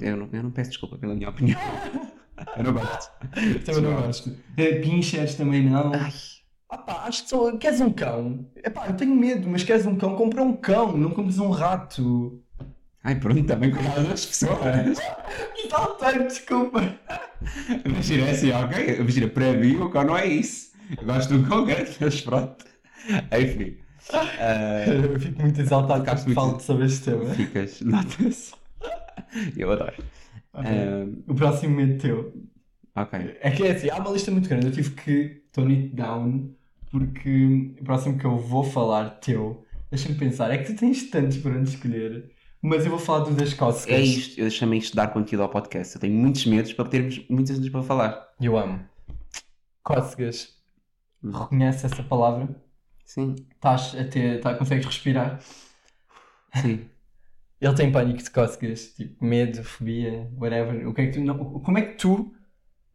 [0.00, 1.58] Eu não, eu não peço desculpa pela minha opinião.
[2.56, 3.10] eu não gosto.
[3.64, 4.36] Também não gosto.
[4.56, 5.92] Eh, Pinchers também não.
[5.94, 6.12] Ai.
[6.70, 7.56] Ah pá, acho que só.
[7.56, 8.46] Queres um cão?
[8.56, 10.14] Epá, eu tenho medo, mas queres um cão?
[10.16, 12.42] Compra um cão, não compres um rato.
[13.02, 14.98] Ai, pronto, também cuidado das pessoas.
[15.56, 16.80] E tanto, desculpa.
[17.84, 18.96] Imagina é assim, ok?
[19.00, 20.72] Imagina, para mim o cão não é isso.
[21.04, 22.64] Gosto cão grande, mas pronto.
[23.40, 23.76] Enfim.
[24.12, 27.26] ah, Eu fico muito exaltado quando muito- falo sobre este tema.
[27.34, 28.52] ficas, nota-se.
[29.56, 30.02] Eu adoro.
[30.54, 30.62] Ah,
[31.26, 32.32] O próximo medo teu.
[32.96, 33.36] ok.
[33.40, 34.66] É que é assim, há uma lista muito grande.
[34.66, 36.54] Eu tive que tone it down
[36.90, 41.36] porque o próximo que eu vou falar teu, deixa-me pensar, é que tu tens tantos
[41.36, 42.30] para onde escolher,
[42.62, 43.98] mas eu vou falar do das cócegas.
[43.98, 45.94] É isto, eu chamei isto de dar conteúdo ao podcast.
[45.96, 48.28] Eu tenho muitos medos para termos muitas coisas para falar.
[48.40, 48.80] Eu amo.
[49.82, 50.56] Cócegas.
[51.22, 51.32] Hum.
[51.32, 52.48] Reconhece essa palavra?
[53.04, 55.40] Sim, Estás a ter, tá, consegues respirar?
[56.54, 56.90] sim.
[57.60, 60.86] Ele tem pânico de cócegas, tipo medo, fobia, whatever.
[60.88, 62.32] O que é que tu, não, como é que tu,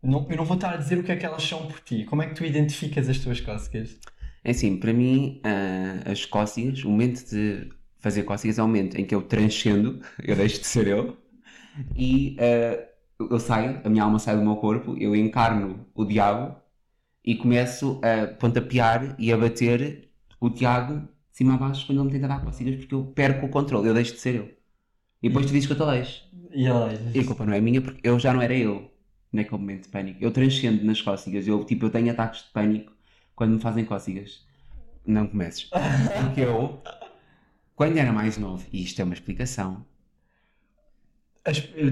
[0.03, 2.05] não, eu não vou estar a dizer o que é que elas são por ti,
[2.05, 3.99] como é que tu identificas as tuas cócegas?
[4.43, 8.97] É assim, para mim, ah, as cócegas, o momento de fazer cócegas é o momento
[8.99, 11.17] em que eu transcendo, eu deixo de ser eu,
[11.95, 12.87] e ah,
[13.19, 16.57] eu saio, a minha alma sai do meu corpo, eu encarno o diabo
[17.23, 20.09] e começo a pontapear e a bater
[20.39, 23.45] o Tiago de cima a baixo quando ele me tenta dar cócegas porque eu perco
[23.45, 24.51] o controle, eu deixo de ser eu.
[25.21, 26.23] E depois tu dizes que eu te deixo.
[26.53, 27.17] E?
[27.17, 28.91] E a culpa não é minha porque eu já não era eu
[29.31, 30.23] naquele momento de pânico.
[30.23, 31.47] Eu transcendo nas cócegas.
[31.47, 32.91] Eu, tipo, eu tenho ataques de pânico
[33.35, 34.45] quando me fazem cócegas.
[35.05, 35.69] Não comeces.
[36.21, 36.81] Porque eu,
[37.75, 39.85] quando era mais novo, e isto é uma explicação,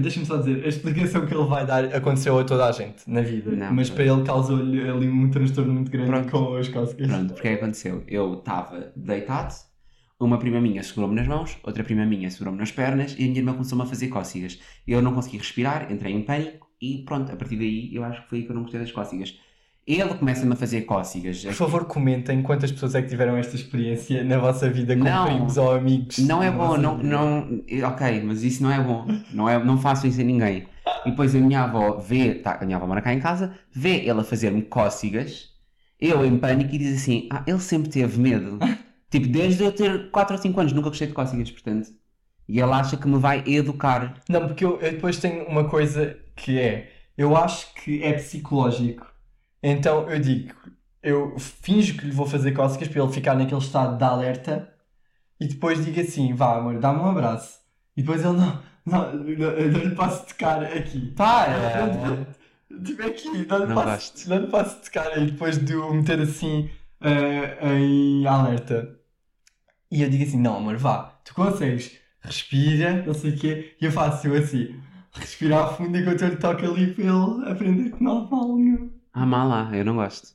[0.00, 3.20] Deixa-me só dizer, a explicação que ele vai dar aconteceu a toda a gente na
[3.20, 6.30] vida, Não, mas para ele causou-lhe ali um transtorno muito grande Pronto.
[6.30, 7.06] com as cócegas.
[7.06, 8.02] pronto, porque é aconteceu?
[8.08, 9.54] Eu estava deitado,
[10.18, 13.40] uma prima minha segurou-me nas mãos, outra prima minha segurou-me nas pernas e a minha
[13.40, 14.58] irmã começou-me a fazer cócegas.
[14.86, 18.28] Eu não consegui respirar, entrei em pânico e pronto, a partir daí eu acho que
[18.30, 19.38] foi aí que eu não gostei das cócegas.
[19.84, 21.44] Ele começa-me a fazer cócegas.
[21.44, 25.26] Por favor, comentem quantas pessoas é que tiveram esta experiência na vossa vida com Não.
[25.26, 26.18] primos ou amigos.
[26.18, 27.08] Não é bom, não, vida.
[27.08, 29.06] não, ok, mas isso não é bom.
[29.32, 30.68] Não, é, não faço isso a ninguém.
[31.04, 33.96] E depois a minha avó vê, tá, a minha avó mora cá em casa, vê
[33.96, 35.48] ele a fazer-me cócegas,
[36.00, 38.58] eu em pânico e diz assim: Ah, ele sempre teve medo.
[39.10, 41.88] tipo, desde eu ter 4 ou 5 anos, nunca gostei de cócegas, portanto.
[42.48, 44.14] E ele acha que me vai educar.
[44.28, 49.11] Não, porque eu, eu depois tenho uma coisa que é, eu acho que é psicológico.
[49.62, 50.54] Então eu digo,
[51.02, 54.72] eu finjo que lhe vou fazer cócegas para ele ficar naquele estado de alerta
[55.40, 57.58] e depois digo assim, vá amor, dá-me um abraço.
[57.96, 61.12] E depois ele não, não, não, eu não lhe posso tocar aqui.
[61.16, 61.54] Para!
[62.84, 66.70] Tipo aqui, não lhe posso, não lhe posso tocar aí depois de o meter assim
[67.00, 68.98] eh, em alerta.
[69.90, 73.84] E eu digo assim, não amor, vá, tu consegues, respira, não sei o quê, e
[73.84, 74.80] eu faço assim,
[75.12, 78.90] respirar fundo enquanto eu lhe toco ali para ele aprender que não há mal nenhum.
[79.12, 80.34] Ah, má lá, eu não gosto.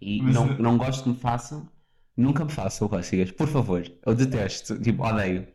[0.00, 1.68] E Mas, não, não gosto que me façam,
[2.16, 3.82] nunca me façam cócegas, por favor.
[4.04, 5.46] Eu detesto, tipo, odeio.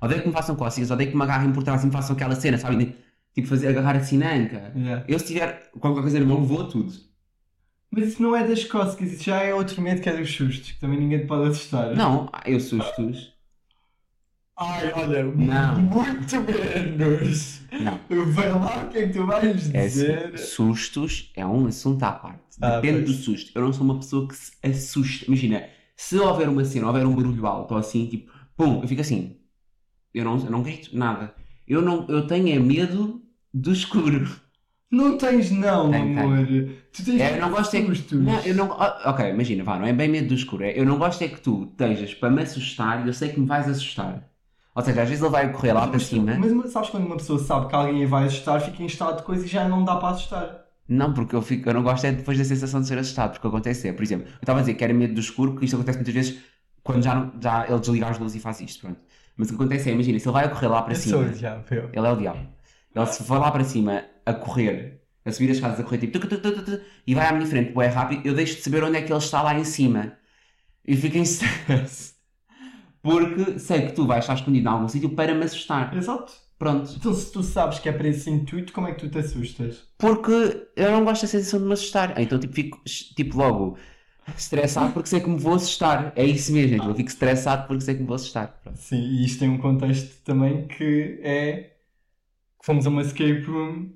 [0.00, 2.34] Odeio que me façam cócegas, odeio que me agarrem por trás e me façam aquela
[2.34, 2.96] cena, sabe?
[3.34, 4.72] Tipo, fazer agarrar assim na anca.
[4.76, 5.04] Yeah.
[5.08, 6.92] Eu se tiver qualquer coisa na mão, vou tudo.
[7.90, 10.72] Mas isso não é das cócegas, isso já é outro medo que é dos sustos,
[10.72, 11.94] que também ninguém te pode assustar.
[11.94, 13.32] Não, eu sustos.
[14.62, 15.80] Ai, olha, Não.
[15.80, 17.62] muito menos.
[17.72, 17.98] Não.
[18.08, 20.32] Vem lá o que é que tu vais É dizer.
[20.34, 22.40] assim, sustos é um assunto à parte.
[22.60, 23.16] Ah, Depende pois.
[23.16, 23.52] do susto.
[23.54, 25.24] Eu não sou uma pessoa que se assusta.
[25.26, 25.64] Imagina,
[25.96, 29.36] se houver uma cena, houver um barulho alto ou assim, tipo, pum, eu fico assim.
[30.14, 31.34] Eu não, eu não grito nada.
[31.66, 33.22] Eu, não, eu tenho é medo
[33.52, 34.28] do escuro.
[34.90, 36.46] Não tens não, Tenho, amor.
[36.92, 38.14] Tu tens É, eu não gosto é que.
[38.14, 40.64] Não, eu não, ah, ok, imagina, vá, não é bem medo do escuro.
[40.64, 43.40] É, eu não gosto é que tu estejas para me assustar e eu sei que
[43.40, 44.28] me vais assustar.
[44.74, 46.34] Ou seja, às vezes ele vai correr lá para Mas- cima.
[46.38, 49.22] Mas, mas sabes quando uma pessoa sabe que alguém vai assustar, fica em estado de
[49.22, 50.62] coisa e já não dá para assustar.
[50.88, 53.46] Não, porque eu, fico, eu não gosto é depois da sensação de ser assustado, porque
[53.46, 55.74] acontece é, por exemplo, eu estava a dizer que era medo do escuro, porque isto
[55.76, 56.38] acontece muitas vezes
[56.82, 59.00] quando já, não- já ele desliga as luzes e faz isto, pronto.
[59.36, 61.18] Mas o que acontece é, imagina, se ele vai a correr lá para eu cima,
[61.18, 61.88] sou o diabo, eu.
[61.92, 62.48] ele é o diabo.
[62.94, 66.18] Ele se for lá para cima a correr, a subir as escadas a correr tipo
[66.18, 68.96] tuc, tuc, tuc, e vai à minha frente, é rápido, eu deixo de saber onde
[68.98, 70.12] é que ele está lá em cima.
[70.86, 72.11] E fico em stress.
[73.02, 75.94] Porque sei que tu vais estar escondido em algum sítio para me assustar.
[75.96, 76.32] Exato.
[76.58, 76.92] Pronto.
[76.96, 79.82] Então se tu sabes que é para esse intuito, como é que tu te assustas?
[79.98, 82.18] Porque eu não gosto da sensação de me assustar.
[82.20, 82.80] Então, tipo, fico
[83.16, 83.76] tipo, logo
[84.38, 86.12] estressado porque sei que me vou assustar.
[86.14, 86.76] É isso mesmo.
[86.76, 88.60] Tipo, eu fico estressado porque sei que me vou assustar.
[88.62, 88.76] Pronto.
[88.78, 91.72] Sim, e isto tem um contexto também que é
[92.60, 93.90] que fomos a uma escape room,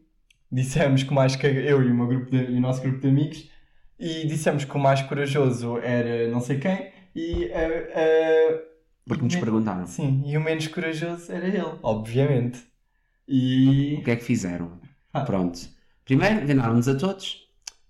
[0.50, 2.98] dissemos que o mais que eu e o, meu grupo de- e o nosso grupo
[2.98, 3.48] de amigos,
[3.98, 8.62] e dissemos que o mais corajoso era não sei quem, e eh, eh,
[9.06, 9.86] Porque nos perguntaram.
[9.86, 12.64] Sim, e o menos corajoso era ele, obviamente.
[13.28, 14.80] E O que é que fizeram?
[15.12, 15.20] Ah.
[15.22, 15.58] Pronto.
[16.04, 17.46] Primeiro, vendaram-nos a todos.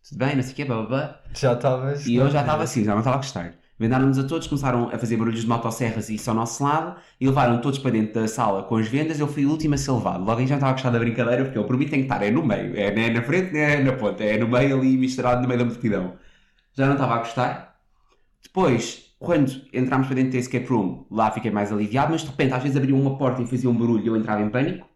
[0.08, 1.22] Tudo bem, não sei o quê, blá blá blá.
[1.34, 2.06] já estavas.
[2.06, 3.54] E eu já estava assim, já não estava a gostar.
[3.78, 7.26] Vendaram-nos a todos, começaram a fazer barulhos de motosserras e isso ao nosso lado e
[7.26, 9.20] levaram todos para dentro da sala com as vendas.
[9.20, 10.24] Eu fui o último a ser levado.
[10.24, 12.30] Logo aí já estava a gostar da brincadeira porque eu, por mim, que estar é
[12.30, 12.74] no meio.
[12.78, 14.24] É nem na frente, nem é na ponta.
[14.24, 16.16] É no meio ali, misturado no meio da multidão.
[16.74, 17.76] Já não estava a gostar.
[18.42, 22.52] Depois, quando entramos para dentro da escape room, lá fiquei mais aliviado, mas de repente
[22.52, 24.86] às vezes abriam uma porta e fazia um barulho e eu entrava em pânico.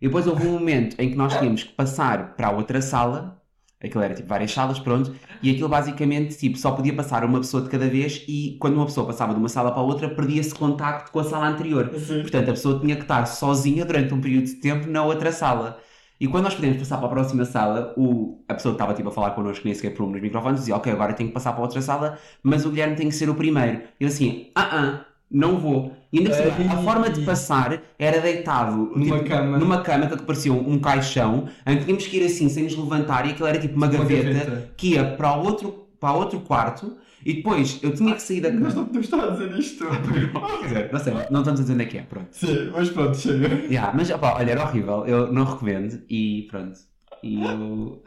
[0.00, 3.42] E depois houve um momento em que nós tínhamos que passar para a outra sala,
[3.82, 7.62] aquilo era tipo várias salas, pronto, e aquilo basicamente tipo, só podia passar uma pessoa
[7.62, 10.54] de cada vez e quando uma pessoa passava de uma sala para a outra perdia-se
[10.54, 11.90] contacto com a sala anterior.
[11.98, 12.22] Sim.
[12.22, 15.78] Portanto, a pessoa tinha que estar sozinha durante um período de tempo na outra sala.
[16.20, 19.08] E quando nós podemos passar para a próxima sala, o, a pessoa que estava tipo,
[19.08, 21.62] a falar connosco nesse escape room nos microfones dizia: Ok, agora tenho que passar para
[21.62, 23.80] outra sala, mas o Guilherme tem que ser o primeiro.
[23.98, 25.92] E eu assim: Ah, ah, não vou.
[26.12, 29.58] E ainda por cima, a forma de passar era deitado Numa tipo, cama.
[29.58, 32.76] numa cama que parecia um, um caixão, em que tínhamos que ir assim sem nos
[32.76, 34.70] levantar, e aquilo era tipo uma, Uma gaveta, gaveta.
[34.76, 38.60] que ia para outro, para outro quarto, e depois eu tinha que sair da Mas
[38.60, 38.74] cama.
[38.74, 39.84] não podemos estar a dizer isto.
[40.92, 42.28] Não sei, não estamos a dizer onde é que é, pronto.
[42.32, 43.48] Sim, mas pronto, chega.
[43.66, 46.78] Yeah, mas opá, olha, era horrível, eu não recomendo e pronto.
[47.22, 48.02] E eu...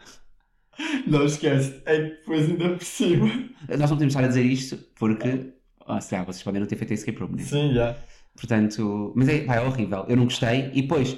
[1.05, 3.27] Não esquece, é que depois ainda por cima.
[3.69, 5.53] Nós não podemos estar a dizer isto porque,
[5.85, 7.43] ah, sei lá, vocês podem não ter feito escape room, né?
[7.43, 7.95] Sim, já.
[8.35, 10.71] Portanto, mas é, pá, é horrível, eu não gostei.
[10.73, 11.15] E depois,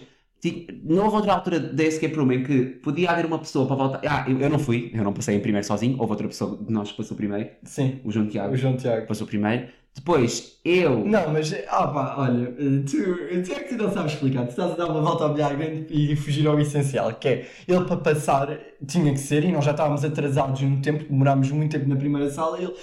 [0.84, 4.02] não houve outra altura da escape room em que podia haver uma pessoa para voltar.
[4.06, 6.72] Ah, eu, eu não fui, eu não passei em primeiro sozinho, houve outra pessoa de
[6.72, 9.08] nós que passou primeiro, Sim, o João Tiago o João Tiago.
[9.08, 9.68] passou primeiro.
[9.96, 11.06] Depois, eu.
[11.06, 12.98] Não, mas, ah pá, olha, eh, tu,
[13.46, 15.56] tu é que tu não sabes explicar, tu estás a dar uma volta ao bilhar
[15.56, 19.64] grande e fugir ao essencial, que é, ele para passar tinha que ser, e nós
[19.64, 22.74] já estávamos atrasados no tempo, demorámos muito tempo na primeira sala, e ele,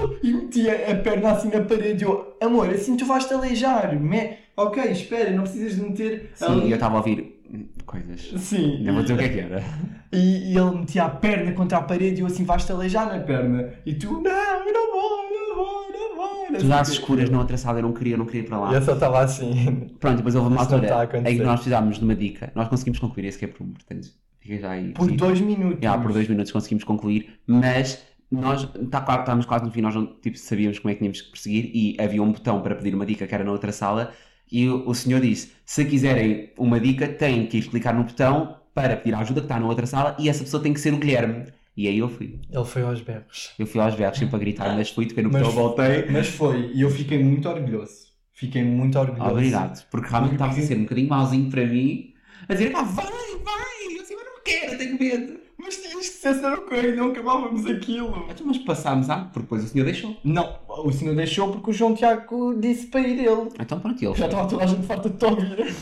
[0.00, 4.00] não, não, e metia a perna assim na parede, eu, amor, assim tu vais-te aleijar,
[4.00, 4.38] me...
[4.66, 7.40] ok, espera, não precisas de meter Sim, ali- eu estava a ouvir
[7.84, 8.20] coisas.
[8.36, 9.62] Sim, Não vou dizer o que é que era.
[10.12, 13.18] e, e ele metia a perna contra a parede e eu assim, vais-te aleijar na
[13.20, 16.94] perna, e tu, não, eu não vou, não vou, não vou, não Tudo às quê.
[16.94, 18.72] escuras na outra sala, eu não queria, eu não queria ir para lá.
[18.72, 19.88] E eu só estava assim.
[19.98, 22.52] Pronto, depois houve uma altura a em que nós precisámos de uma dica.
[22.54, 24.08] Nós conseguimos concluir esse escape room, portanto,
[24.40, 24.92] fica já aí.
[24.92, 25.16] Por Sim.
[25.16, 25.80] dois minutos.
[25.82, 29.94] Já, por dois minutos conseguimos concluir, mas nós tá, claro, estávamos quase no fim, nós
[29.94, 32.94] não tipo, sabíamos como é que tínhamos que perseguir e havia um botão para pedir
[32.94, 34.12] uma dica que era na outra sala
[34.50, 38.96] e o, senhor disse, se quiserem uma dica têm que ir clicar no botão para
[38.96, 41.46] pedir ajuda que está na outra sala e essa pessoa tem que ser o Guilherme.
[41.76, 42.40] E aí eu fui.
[42.50, 43.54] Ele foi aos berros.
[43.58, 46.06] Eu fui aos berros sempre a gritar, mas fui, toquei no botão, voltei.
[46.10, 48.10] Mas foi, e eu fiquei muito orgulhoso.
[48.32, 49.30] Fiquei muito orgulhoso.
[49.30, 52.12] Obrigado, porque realmente estavas a ser um bocadinho mauzinho para mim,
[52.48, 55.40] a dizer, pá, vai, vai, eu assim, mas não quero, eu tenho medo.
[55.62, 58.26] Mas tinhas que sério com ele, não acabávamos aquilo.
[58.30, 60.16] Então, mas passámos, ah, porque depois o senhor deixou.
[60.24, 63.50] Não, o senhor deixou porque o João Tiago disse para ir ele.
[63.58, 65.74] Então pronto, ele Já estava toda a gente farta de te ouvir.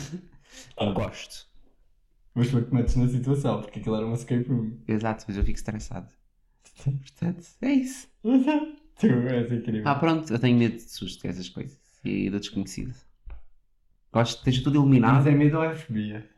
[0.79, 1.47] Eu gosto.
[2.35, 4.77] Mas foi que metes na situação, porque aquilo era uma escape room.
[4.87, 6.07] Exato, mas eu fico estressado.
[6.83, 8.07] Portanto, é isso.
[8.21, 9.83] tu és incrível.
[9.85, 11.79] Ah, pronto, eu tenho medo de susto, essas coisas.
[12.03, 12.93] E do desconhecido.
[14.11, 15.15] Gosto de esteja tudo iluminado.
[15.15, 16.29] Mas é medo ou é fobia?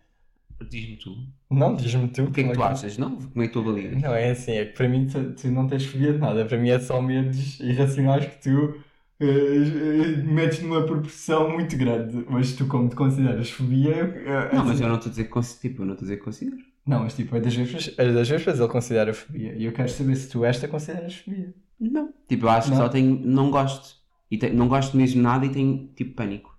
[0.70, 1.16] Diz-me tu.
[1.50, 2.24] Não, diz-me tu.
[2.24, 2.98] O que é que tu achas?
[2.98, 3.16] Não?
[3.18, 4.02] Como é que tu avalias?
[4.02, 6.58] Não, é assim, é que para mim tu, tu não tens fobia de nada, para
[6.58, 8.82] mim é só medos irracionais que tu
[9.20, 13.92] eh, metes numa proporção muito grande, mas tu como te consideras fobia...
[13.96, 15.62] eh, Não, assim- mas eu não estou a dizer que considero.
[15.70, 16.58] Tipo, eu não estou a dizer que considero.
[16.86, 19.90] Não, mas tipo, é das vezes, é das vezes ele considera fobia, e eu quero
[19.90, 21.54] saber se tu esta consideras fobia.
[21.80, 22.12] Não.
[22.28, 22.82] Tipo, eu acho que Não?
[22.84, 23.20] só tenho.
[23.26, 23.96] Não gosto.
[24.30, 26.58] E te- não gosto mesmo de nada e tenho tipo pânico.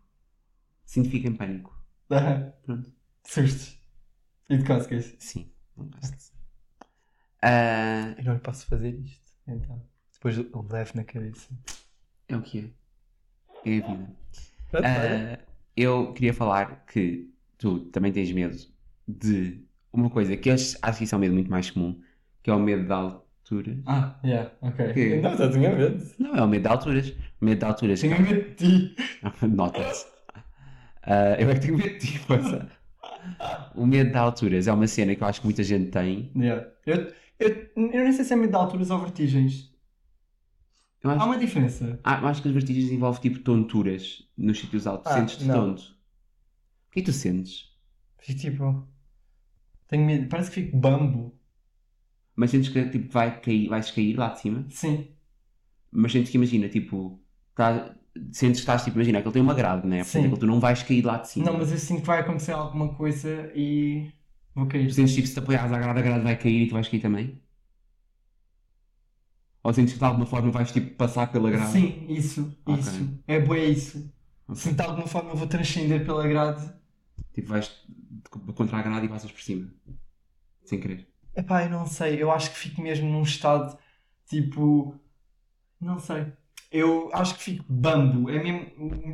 [0.84, 1.72] Sinto que fico em pânico.
[2.10, 2.90] Ah, Pronto.
[3.26, 3.78] Sustos.
[4.52, 5.14] E de cócegas.
[5.18, 6.32] Sim, não gosto.
[7.42, 9.82] Ah, Eu não lhe posso fazer isto, então.
[10.12, 11.48] Depois eu levo na cabeça.
[12.28, 12.72] é o que
[13.64, 13.70] é.
[13.70, 14.10] É a vida.
[14.70, 15.38] Pronto, olha.
[15.40, 15.44] Ah,
[15.76, 18.56] eu queria falar que tu também tens medo
[19.08, 22.00] de uma coisa que eu acho acho que isso é um medo muito mais comum,
[22.42, 23.78] que é o medo da altura.
[23.86, 24.92] Ah, yeah, ok.
[24.94, 26.14] Que- Não, já tinha medo.
[26.18, 27.08] Não, é o medo de alturas.
[27.40, 28.00] O medo de alturas.
[28.00, 28.96] Tenho medo de ti.
[29.48, 30.06] Nota-se.
[31.02, 32.70] Ah, eu é que tenho medo de ti, poça.
[33.74, 36.30] O medo de alturas é uma cena que eu acho que muita gente tem.
[36.36, 36.66] Yeah.
[36.86, 39.72] Eu, eu, eu nem sei se é medo de alturas ou vertigens.
[41.02, 42.00] Eu Há acho, uma diferença.
[42.04, 45.10] ah, eu acho que as vertigens envolvem tipo tonturas nos sítios altos.
[45.10, 45.54] Ah, Sentes-te não.
[45.54, 45.82] tonto.
[46.88, 47.72] O que é que tu sentes?
[48.18, 48.88] Fico tipo.
[49.88, 50.28] Tenho medo.
[50.28, 51.36] Parece que fico bambo.
[52.36, 54.66] Mas sentes que tipo, vai cair, vais cair lá de cima?
[54.70, 55.08] Sim.
[55.90, 57.20] Mas sentes que imagina, tipo,
[57.54, 57.94] tá-
[58.32, 60.02] sentes que estás tipo, imagina, aquele tem uma grade, né?
[60.02, 61.46] Portanto, aquele tu não vais cair lá de cima.
[61.46, 64.10] Não, mas eu sinto que vai acontecer alguma coisa e.
[64.54, 64.92] Vou cair.
[64.92, 67.00] Sentes tipo, se te apoiares à grade, a grade vai cair e tu vais cair
[67.00, 67.40] também?
[69.62, 71.72] Ou sentes que de alguma forma vais tipo passar pela grade?
[71.72, 72.56] Sim, isso.
[72.66, 72.80] Ok.
[72.80, 73.18] Isso.
[73.26, 74.12] É bué isso.
[74.48, 74.60] Ok.
[74.60, 76.68] Sinto de alguma forma eu vou transcender pela grade.
[77.32, 77.70] Tipo, vais
[78.54, 79.72] contra a grade e passas por cima.
[80.64, 81.08] Sem querer.
[81.34, 82.20] Epá, eu não sei.
[82.22, 83.78] Eu acho que fico mesmo num estado
[84.26, 85.00] tipo.
[85.80, 86.26] Não sei.
[86.72, 88.30] Eu acho que fico bambo.
[88.30, 88.66] É mesmo.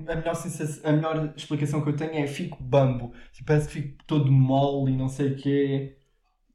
[0.09, 3.13] A melhor, sensação, a melhor explicação que eu tenho é fico bambo.
[3.33, 5.97] Tipo, parece que fico todo mole e não sei o quê.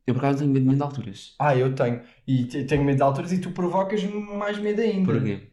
[0.08, 1.36] Eu por acaso tenho medo de alturas.
[1.39, 2.02] Ah, eu tenho.
[2.28, 5.12] E te- tenho medo de alturas e tu provocas mais medo ainda.
[5.13, 5.50] Porquê?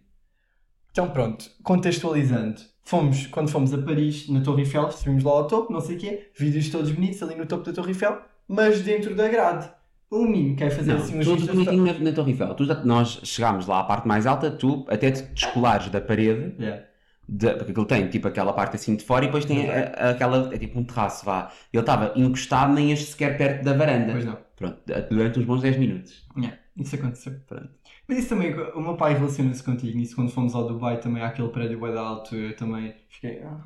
[0.91, 2.61] Então pronto, contextualizando.
[2.83, 5.99] Fomos, quando fomos a Paris, na Torre Eiffel, subimos lá ao topo, não sei o
[5.99, 9.71] quê, vídeos todos bonitos ali no topo da Torre Eiffel, mas dentro da grade.
[10.11, 12.55] O menino quer fazer Não, assim uns tudo bonitinho na, na Torre Eiffel.
[12.55, 16.55] Tu já- nós chegámos lá à parte mais alta, tu até te descolares da parede,
[16.59, 16.85] Yeah.
[17.29, 20.11] da- porque aquilo tem tipo aquela parte assim de fora e depois tem a- a-
[20.11, 21.53] aquela, é tipo um terraço, vá.
[21.73, 24.13] Ele estava encostado nem este sequer perto da varanda.
[24.13, 24.37] Pois não.
[24.57, 24.79] Pronto,
[25.11, 26.27] durante uns bons 10 minutos.
[26.37, 27.33] Yeah, isso aconteceu.
[27.47, 27.71] Pronto.
[28.09, 31.49] Mas isso também, o meu pai relaciona-se contigo, nisso quando fomos ao Dubai também, àquele
[31.49, 33.61] prédio bem alto, eu também fiquei ah,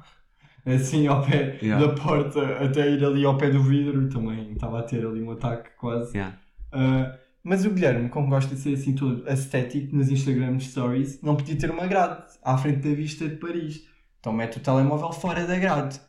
[0.67, 1.87] assim ao pé Yeah.
[1.87, 5.31] da porta, até ir ali ao pé do vidro, também estava a ter ali um
[5.31, 6.17] ataque quase.
[6.17, 6.39] Yeah.
[6.73, 11.37] Uh, mas o Guilherme, como gosta de ser assim todo estético nos Instagram Stories, não
[11.37, 13.85] podia ter uma grade à frente da vista de Paris.
[14.21, 16.01] Então mete o telemóvel fora da grade.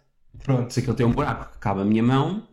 [0.44, 0.74] Pronto.
[0.74, 2.48] Se aquilo tem um buraco que cabe a minha mão.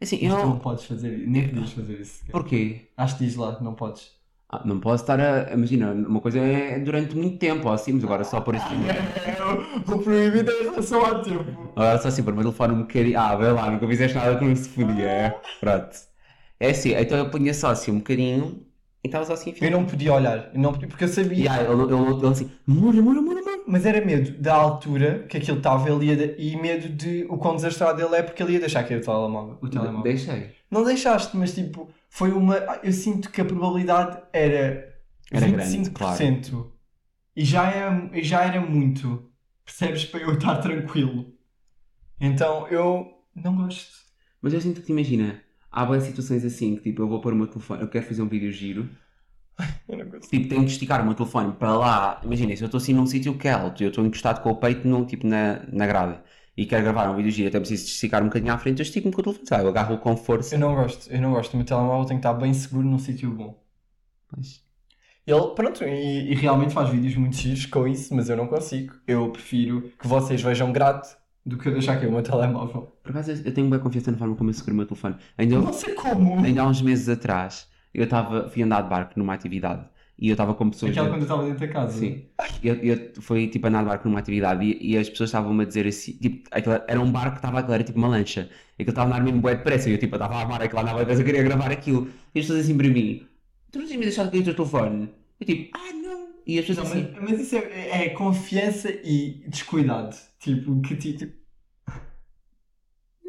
[0.00, 0.60] Assim, Mas tu não eu.
[0.60, 1.30] podes fazer isso.
[1.30, 2.24] Nem podias fazer isso.
[2.30, 2.90] Porquê?
[2.96, 4.12] Acho que diz lá, não podes.
[4.48, 5.52] Ah, não posso estar a.
[5.52, 8.74] Imagina, uma coisa é durante muito tempo, ou assim, mas agora só por assim.
[9.92, 11.44] o proibido é em relação ao tempo.
[11.74, 13.18] Agora só assim, por meu telefone um bocadinho.
[13.18, 15.04] Ah, vê lá, nunca fizeste nada que não se podia.
[15.08, 15.96] É, pronto.
[16.60, 18.64] É assim, então eu punha só assim um bocadinho
[19.02, 21.44] e estava só assim a Eu não podia olhar, eu não podia, porque eu sabia.
[21.44, 23.60] E aí, ele, ele, ele assim, mura, mura, mura, mura.
[23.66, 27.36] Mas era medo da altura que aquilo estava ele ia de- e medo de o
[27.38, 29.58] quão desastrado ele é porque ele ia deixar cair o telemóvel.
[29.60, 30.02] O telemóvel.
[30.02, 30.52] Deixei.
[30.70, 32.54] Não deixaste, mas tipo, foi uma.
[32.84, 34.94] Eu sinto que a probabilidade era,
[35.32, 35.92] Era 25%.
[35.92, 36.72] grande,
[37.34, 39.32] E já, é, e já era muito.
[39.64, 40.04] Percebes?
[40.04, 41.34] Para eu estar tranquilo.
[42.20, 43.90] Então eu não gosto.
[44.40, 47.36] Mas eu sinto que, imagina, há boas situações assim que tipo, eu vou pôr o
[47.36, 48.88] meu telefone, eu quero fazer um vídeo giro,
[49.88, 50.30] Eu não gosto.
[50.30, 52.20] tipo, tenho que esticar o meu telefone para lá.
[52.24, 54.56] Imagina, se eu estou assim num sítio que é alto, eu estou encostado com o
[54.56, 56.20] peito no, tipo, na, na grade
[56.56, 59.12] e quero gravar um vídeo giro, até preciso esticar um bocadinho à frente, eu estico-me
[59.12, 59.64] com o telefone, sabe?
[59.64, 60.54] Eu agarro com força.
[60.54, 61.10] Eu não gosto.
[61.12, 61.54] Eu não gosto.
[61.54, 63.60] O meu telemóvel tem que estar bem seguro num sítio bom.
[64.28, 64.62] Pois.
[65.26, 68.94] Ele, pronto, e, e realmente faz vídeos muito giros com isso, mas eu não consigo.
[69.06, 72.92] Eu prefiro que vocês vejam grato do que eu deixar aqui o meu telemóvel.
[73.02, 75.16] Por acaso eu tenho boa confiança na forma como eu seguro o meu telefone.
[75.38, 76.44] Ainda, Não sei como.
[76.44, 79.86] ainda há uns meses atrás, eu estava, fui andar de barco numa atividade
[80.18, 80.92] e eu estava com pessoas.
[80.92, 81.98] Aquela quando eu estava dentro da casa.
[81.98, 82.24] Sim.
[82.62, 85.66] Eu, eu fui tipo andar de barco numa atividade e, e as pessoas estavam-me a
[85.66, 88.48] dizer assim, tipo, aquilo era um barco que estava aquilo era tipo uma lancha.
[88.78, 89.88] E aquilo estava a andar mesmo bué depressa.
[89.88, 92.08] E eu tipo, estava a amar aquilo, andava depressa, queria gravar aquilo.
[92.34, 93.26] E as pessoas assim para mim,
[93.72, 95.10] tu não tinhas me deixado cair o teu telefone?
[95.40, 96.28] Eu tipo, ah não.
[96.46, 100.14] E as Não, pessoas mas, assim, mas isso é, é confiança e descuidado.
[100.38, 101.43] Tipo, que ti- tipo.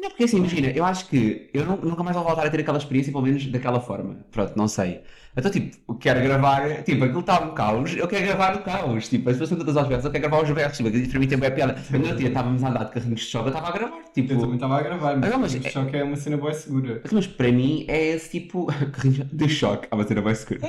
[0.06, 2.60] Não, porque assim, imagina, eu acho que eu nu- nunca mais vou voltar a ter
[2.60, 4.16] aquela experiência, pelo menos daquela forma.
[4.30, 5.00] Pronto, não sei.
[5.36, 9.06] Então, tipo, eu quero gravar, tipo, aquilo está um caos, eu quero gravar o caos.
[9.08, 10.76] Tipo, as pessoas estão todas aos berros, eu quero gravar os berros.
[10.76, 11.76] Tipo, aquilo para mim também é piada.
[11.92, 13.98] Outro dia estávamos a andar de carrinhos de choque, eu estava a gravar.
[14.14, 16.16] Tipo, Eu também estava a gravar, mas, Ah, não, mas é- só que é uma
[16.16, 17.02] cena boa segura.
[17.12, 18.66] Mas para mim é esse tipo.
[18.92, 19.88] carrinhos de choque.
[19.90, 20.60] Ah, mas era mais seguro.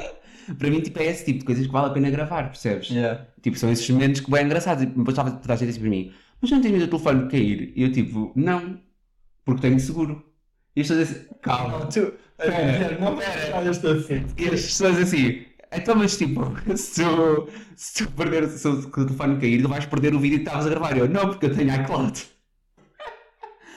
[0.58, 2.89] Para mim, tipo, é esse tipo de coisas que vale a pena gravar, percebes?
[2.89, 3.26] Yeah.
[3.41, 4.84] Tipo, são esses momentos que bem engraçados.
[4.84, 7.30] E depois estava toda a gente assim para mim: Mas não tens medo do telefone
[7.30, 7.71] cair?
[7.76, 8.80] E eu, tipo, não,
[9.47, 10.21] porque tenho seguro.
[10.75, 11.79] E as pessoas assim: Calma.
[11.79, 12.13] Não, tu.
[12.38, 13.69] Pera, não pera.
[13.69, 14.33] assunto.
[14.38, 18.87] E as pessoas assim: Então, mas tipo, se tu, se tu perder se o, se
[18.87, 20.98] o telefone cair, tu vais perder o vídeo que estavas a gravar.
[20.98, 22.21] Eu, não, porque eu tenho iCloud.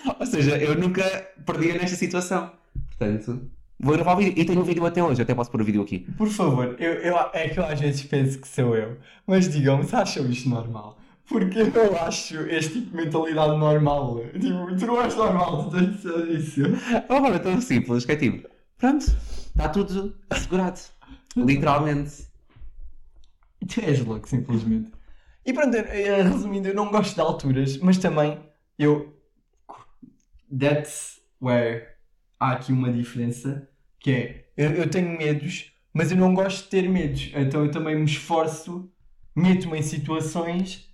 [0.19, 1.05] Ou seja, eu nunca
[1.47, 2.51] perdia nesta situação.
[2.89, 3.49] Portanto,
[3.79, 4.35] vou gravar o vídeo.
[4.37, 6.01] E tenho o vídeo até hoje, eu até posso pôr o vídeo aqui.
[6.19, 8.99] Por favor, eu, eu, é que eu às vezes penso que sou eu.
[9.25, 11.00] Mas digam-me se acham isto normal.
[11.31, 14.21] Porque eu não acho este tipo de mentalidade normal.
[14.33, 16.61] Tipo, tu não és normal, tu tens de ser isso.
[16.93, 20.81] É uma forma tão simples que é tipo, pronto, está tudo assegurado.
[21.37, 22.29] Literalmente.
[23.69, 24.91] Tu és louco, simplesmente.
[25.47, 28.39] E pronto, eh, resumindo, eu não gosto de alturas, mas também
[28.77, 29.17] eu.
[30.59, 31.87] That's where
[32.41, 33.69] há aqui uma diferença,
[34.01, 37.33] que é eu, eu tenho medos mas eu não gosto de ter medos.
[37.35, 38.91] Então eu também me esforço,
[39.35, 40.90] meto-me em situações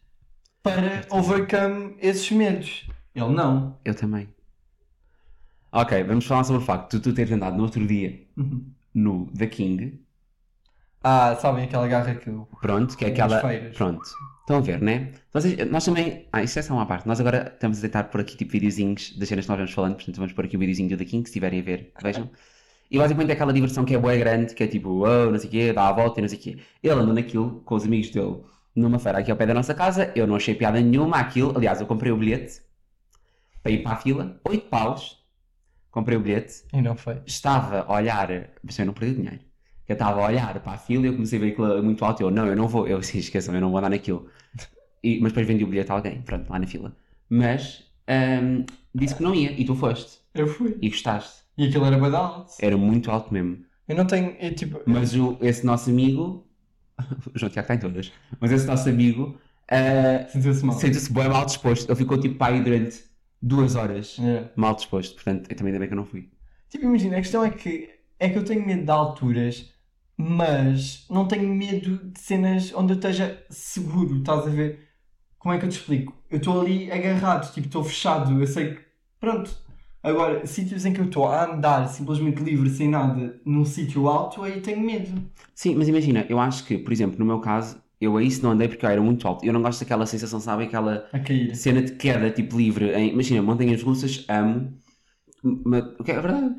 [0.67, 2.89] para overcome esses medos.
[3.14, 3.79] Ele não.
[3.85, 4.29] Eu também.
[5.71, 8.21] Ok, vamos falar sobre o facto de tu teres andado no outro dia
[8.93, 10.01] no The King.
[11.05, 12.49] Ah, sabem aquela garra que eu.
[12.61, 13.41] Pronto, que é aquela.
[13.41, 13.77] feiras.
[13.77, 14.03] Pronto.
[14.41, 15.12] Estão a ver, né?
[15.33, 16.27] Vocês- nós também.
[16.33, 17.07] Ah, isso é só uma parte.
[17.07, 19.95] Nós agora estamos a deitar por aqui tipo videozinhos das cenas que nós vamos falando,
[19.95, 22.29] portanto vamos pôr aqui o videozinho do The King, se estiverem a ver, vejam.
[22.91, 25.49] E basicamente é aquela diversão que é boa grande, que é tipo, oh, não sei
[25.49, 26.59] o quê, dá a volta e não sei o quê.
[26.83, 28.37] Ele andou naquilo com os amigos dele
[28.77, 31.57] numa feira aqui ao pé da nossa casa, eu não achei piada nenhuma aquilo.
[31.57, 32.61] Aliás, eu comprei o bilhete
[33.62, 35.24] para ir para a fila, 8 paus.
[35.91, 37.22] Comprei o bilhete, E não foi.
[37.27, 38.29] estava a olhar,
[38.62, 39.41] mas eu não perdi dinheiro.
[39.89, 42.22] Eu estava a olhar para a fila e eu comecei a ver aquilo muito alto.
[42.22, 42.87] Eu, não, eu não vou.
[42.87, 44.29] Eu, sim, esqueçam, eu não vou andar naquilo.
[45.03, 46.95] E, mas depois vendi o bilhete a alguém, pronto, lá na fila.
[47.31, 48.64] Mas ahm,
[48.95, 50.18] disse que não ia e tu foste.
[50.35, 50.77] Eu fui.
[50.83, 51.45] E gostaste.
[51.57, 52.53] E aquilo era badalto.
[52.61, 53.64] Era muito alto mesmo.
[53.89, 54.37] Eu não tenho.
[54.39, 54.81] Eu, tipo.
[54.87, 56.47] Mas o, esse nosso amigo.
[57.34, 58.12] O João Tiago está em todas.
[58.40, 59.38] Mas esse nosso amigo
[59.70, 60.76] ah, Sentiu-se mal.
[60.78, 61.88] sentiu-se bem mal disposto.
[61.88, 63.05] Ele ficou tipo aí durante
[63.42, 64.51] duas horas É.
[64.57, 65.14] mal disposto.
[65.14, 66.30] Portanto, eu também ainda bem que eu não fui.
[66.68, 69.72] Tipo, imagina, a questão é que é que eu tenho medo de alturas,
[70.16, 74.88] mas não tenho medo de cenas onde eu esteja seguro, estás a ver?
[75.38, 76.16] Como é que eu te explico?
[76.30, 78.80] Eu estou ali agarrado, tipo, estou fechado, eu sei que.
[79.20, 79.55] Pronto.
[80.07, 84.45] Agora, sítios em que eu estou a andar simplesmente livre, sem nada, num sítio alto,
[84.45, 85.21] aí tenho medo.
[85.53, 88.53] Sim, mas imagina, eu acho que, por exemplo, no meu caso, eu a isso não
[88.53, 89.45] andei porque eu era muito alto.
[89.45, 90.69] Eu não gosto daquela sensação, sabem?
[90.69, 91.09] Aquela
[91.55, 92.93] cena de queda, tipo livre.
[92.93, 94.79] Em, imagina, montanhas russas, amo.
[95.43, 96.55] O que é verdade?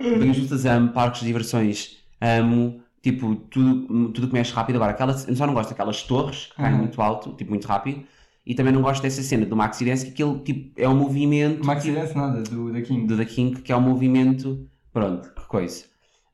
[0.00, 0.92] Montanhas russas, amo.
[0.92, 2.80] Parques de diversões, amo.
[3.02, 4.76] Tipo, tudo, tudo que mexe rápido.
[4.76, 8.04] Agora, aquela, eu só não gosto daquelas torres que caem muito alto, tipo, muito rápido.
[8.46, 11.64] E também não gosto dessa cena do Maxi Dance, que aquilo, tipo, é um movimento.
[11.64, 13.06] Maxi tipo, Dance nada, do, da King.
[13.06, 15.84] do The King, que é um movimento, pronto, que coisa,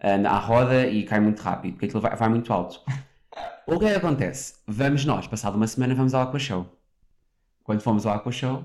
[0.02, 2.80] anda à roda e cai muito rápido, porque aquilo vai, vai muito alto.
[3.66, 4.54] O que é que acontece?
[4.66, 6.66] Vamos nós, passado uma semana, vamos ao Aqua Show.
[7.62, 8.64] Quando fomos ao Aqua Show,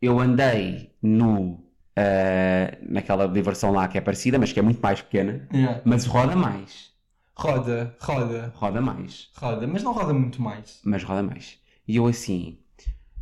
[0.00, 1.62] eu andei no,
[1.94, 5.82] ah, naquela diversão lá que é parecida, mas que é muito mais pequena, Yeah.
[5.84, 6.88] mas roda mais,
[7.36, 10.80] Roda, roda, roda mais, roda, mas não roda muito mais.
[10.84, 11.58] mas roda mais.
[11.88, 12.58] E eu assim,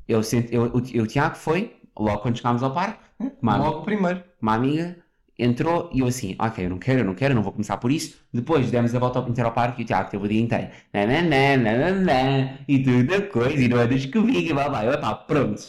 [0.09, 3.01] eu, senti, eu, o, o Tiago foi, logo quando chegámos ao parque,
[3.41, 4.23] uma, Logo primeiro.
[4.41, 4.97] uma amiga
[5.39, 7.77] entrou e eu assim, ok, eu não quero, eu não quero, eu não vou começar
[7.77, 8.19] por isso.
[8.33, 10.69] Depois demos a volta ao inteiro ao parque e o Tiago teve o dia inteiro.
[10.93, 14.85] Nananã, nananã, e tudo a coisa, e não andas comigo, e blá blá.
[14.85, 15.63] Eu estava pronto.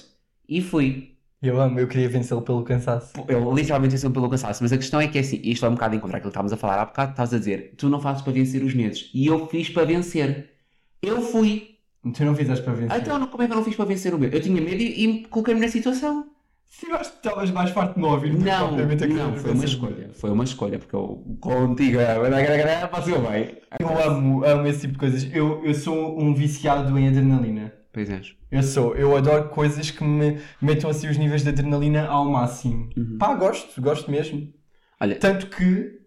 [0.48, 1.16] E fui.
[1.42, 3.14] Eu amo, eu queria vencê-lo pelo cansaço.
[3.28, 5.74] Eu literalmente venci pelo cansaço, mas a questão é que é assim, isto é um
[5.74, 8.00] bocado em contra aquilo que estávamos a falar há bocado, estás a dizer, tu não
[8.02, 9.10] fazes para vencer os medos.
[9.14, 10.50] E eu fiz para vencer.
[11.02, 11.79] Eu fui.
[12.14, 12.92] Tu não fizeste para vencer.
[12.92, 14.36] Ah, Então, como é que eu não fiz para vencer o medo?
[14.36, 16.28] Eu tinha medo e, e coloquei-me na situação.
[16.66, 20.10] Se eu acho que estavas mais farto de me ouvir, Não, não, foi uma escolha.
[20.14, 21.98] Foi uma escolha, porque eu contigo
[22.92, 23.58] passou bem.
[23.80, 25.28] Eu amo, amo esse tipo de coisas.
[25.34, 27.74] Eu, eu sou um viciado em adrenalina.
[27.92, 28.22] Pois é.
[28.52, 28.96] Eu sou.
[28.96, 32.88] Eu adoro coisas que me metam assim os níveis de adrenalina ao máximo.
[32.96, 33.18] Uhum.
[33.18, 34.48] Pá, gosto, gosto mesmo.
[35.02, 36.00] Olha, Tanto que,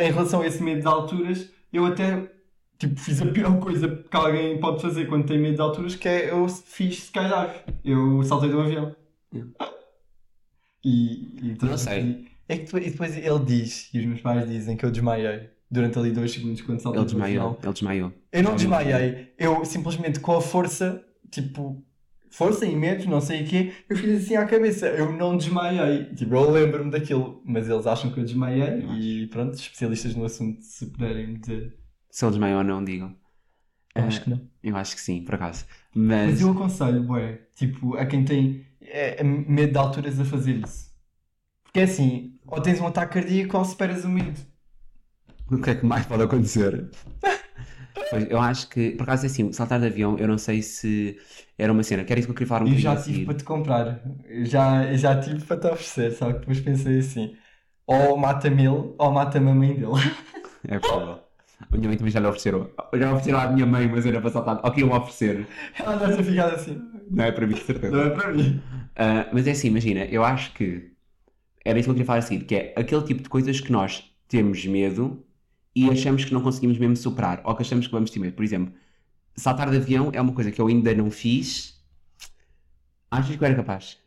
[0.00, 2.28] em relação a esse medo de alturas, eu até
[2.78, 6.08] tipo, fiz a pior coisa que alguém pode fazer quando tem medo de alturas, que
[6.08, 7.60] é eu fiz skydive.
[7.84, 8.94] Eu saltei do avião.
[9.32, 9.52] Yeah.
[10.84, 12.26] E, e Não sei.
[12.48, 15.50] É que depois, e depois ele diz, e os meus pais dizem que eu desmaiei
[15.68, 17.26] durante ali dois segundos quando saltei ele do avião.
[17.26, 17.58] desmaiou.
[17.62, 18.12] Ele desmaiou.
[18.32, 21.84] Eu não desmaiei, eu simplesmente com a força, tipo,
[22.30, 24.86] força e medo, não sei o quê, eu fiz assim à cabeça.
[24.86, 26.04] Eu não desmaiei.
[26.14, 30.62] Tipo, eu lembro-me daquilo, mas eles acham que eu desmaiei e pronto, especialistas no assunto,
[30.62, 31.74] se puderem dizer.
[32.10, 33.16] Se ele desmaiou ou não, digam.
[33.94, 34.50] Eu Eh, acho que não.
[34.62, 35.66] Eu acho que sim, por acaso.
[35.94, 40.24] Mas, Mas eu aconselho, bué, tipo, a quem tem é, é medo de alturas a
[40.24, 40.90] fazer isso.
[41.64, 44.40] Porque é assim, ou tens um ataque cardíaco ou superas o medo.
[45.50, 46.88] o que é que mais pode acontecer?
[48.08, 51.18] Pois, eu acho que, por acaso é assim, saltar de avião, eu não sei se
[51.58, 53.34] era uma cena, que era isso que eu queria falar um Eu já tive para
[53.36, 57.36] te comprar, eu já, eu já tive para te oferecer, só que depois pensei assim,
[57.86, 59.92] ou mata-me ele ou mata-me a mãe dele.
[60.68, 61.25] É possível.
[61.58, 62.70] A minha mãe também já lhe ofereceram.
[62.94, 64.60] Já ofereceram à minha mãe, mas era para saltar.
[64.62, 65.46] Ou que iam oferecer.
[65.78, 67.96] Ela deve ter ficado assim, Não é para mim, de certeza.
[67.96, 68.60] não é para mim.
[68.94, 70.92] Ah, mas é assim, imagina, eu acho que
[71.64, 73.72] era isso que eu queria falar a seguir, que é aquele tipo de coisas que
[73.72, 75.24] nós temos medo
[75.74, 78.34] e achamos que não conseguimos mesmo superar, ou que achamos que vamos ter medo.
[78.34, 78.72] Por exemplo,
[79.34, 81.82] saltar de avião é uma coisa que eu ainda não fiz.
[83.10, 83.98] Achas que eu era capaz?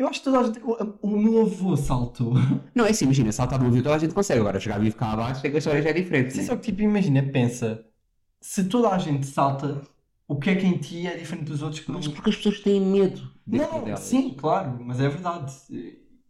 [0.00, 2.32] Eu acho que toda a gente, o, o meu avô saltou.
[2.74, 4.96] Não, é assim, imagina, saltar de um avião toda a gente consegue, agora chegar vivo
[4.96, 6.32] cá abaixo, é que a história já é diferente.
[6.32, 6.46] Sim, né?
[6.46, 7.84] só que tipo, imagina, pensa,
[8.40, 9.82] se toda a gente salta,
[10.26, 11.98] o que é que em ti é diferente dos outros que não...
[11.98, 14.00] Mas porque as pessoas têm medo Não, delas.
[14.00, 15.52] sim, claro, mas é verdade.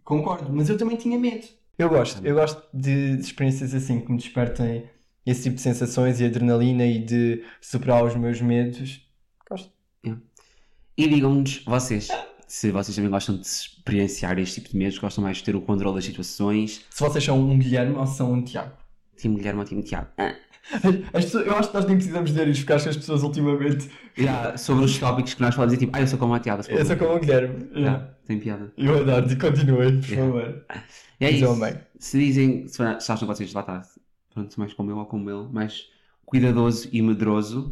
[0.03, 1.47] Concordo, mas eu também tinha medo.
[1.79, 4.91] Eu gosto, eu gosto de, de experiências assim que me despertem
[5.25, 9.09] esse tipo de sensações e adrenalina e de superar os meus medos.
[9.49, 9.71] Gosto.
[10.97, 12.09] E digam-nos, vocês,
[12.53, 15.61] se vocês também gostam de experienciar este tipo de medos, gostam mais de ter o
[15.61, 16.85] controle das situações.
[16.91, 18.73] Se vocês são um Guilherme ou são um Tiago.
[19.17, 20.09] Time Guilherme ou time Tiago?
[20.19, 20.35] Ah.
[21.13, 23.23] As pessoas- eu acho que nós nem precisamos dizer isto, porque acho que as pessoas
[23.23, 23.89] ultimamente.
[24.17, 26.63] Já, sobre os tópicos que nós falamos, é tipo, ah, eu sou como a Tiago.
[26.69, 27.69] Eu sou como o Guilherme.
[27.73, 28.73] Já, tem piada.
[28.77, 30.33] Eu adoro, e continuem, por Yeah.
[30.33, 30.65] favor.
[31.21, 31.47] E é isso.
[32.01, 33.83] Se dizem, se acham que vocês lá está,
[34.35, 35.85] pronto, mais como eu ou como ele, mais
[36.27, 37.71] cuidadoso e medroso.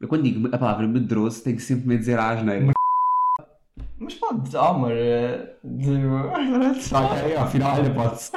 [0.00, 2.72] Eu quando digo a palavra medroso, tenho que sempre me dizer a asneira.
[4.08, 5.56] Mas pode, Almer, é.
[5.62, 5.90] De...
[6.96, 8.32] Ok, afinal ainda pode-se.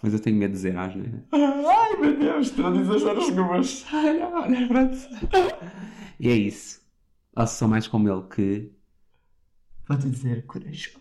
[0.00, 1.24] Mas eu tenho medo de dizer asneira.
[1.32, 3.84] Ai meu Deus, estou a dizer as números.
[3.92, 4.96] Ai, não, olha, pronto.
[6.20, 6.80] E é isso.
[7.34, 8.72] Ou sou mais como ele que.
[9.88, 11.00] Vou-te dizer corajoso.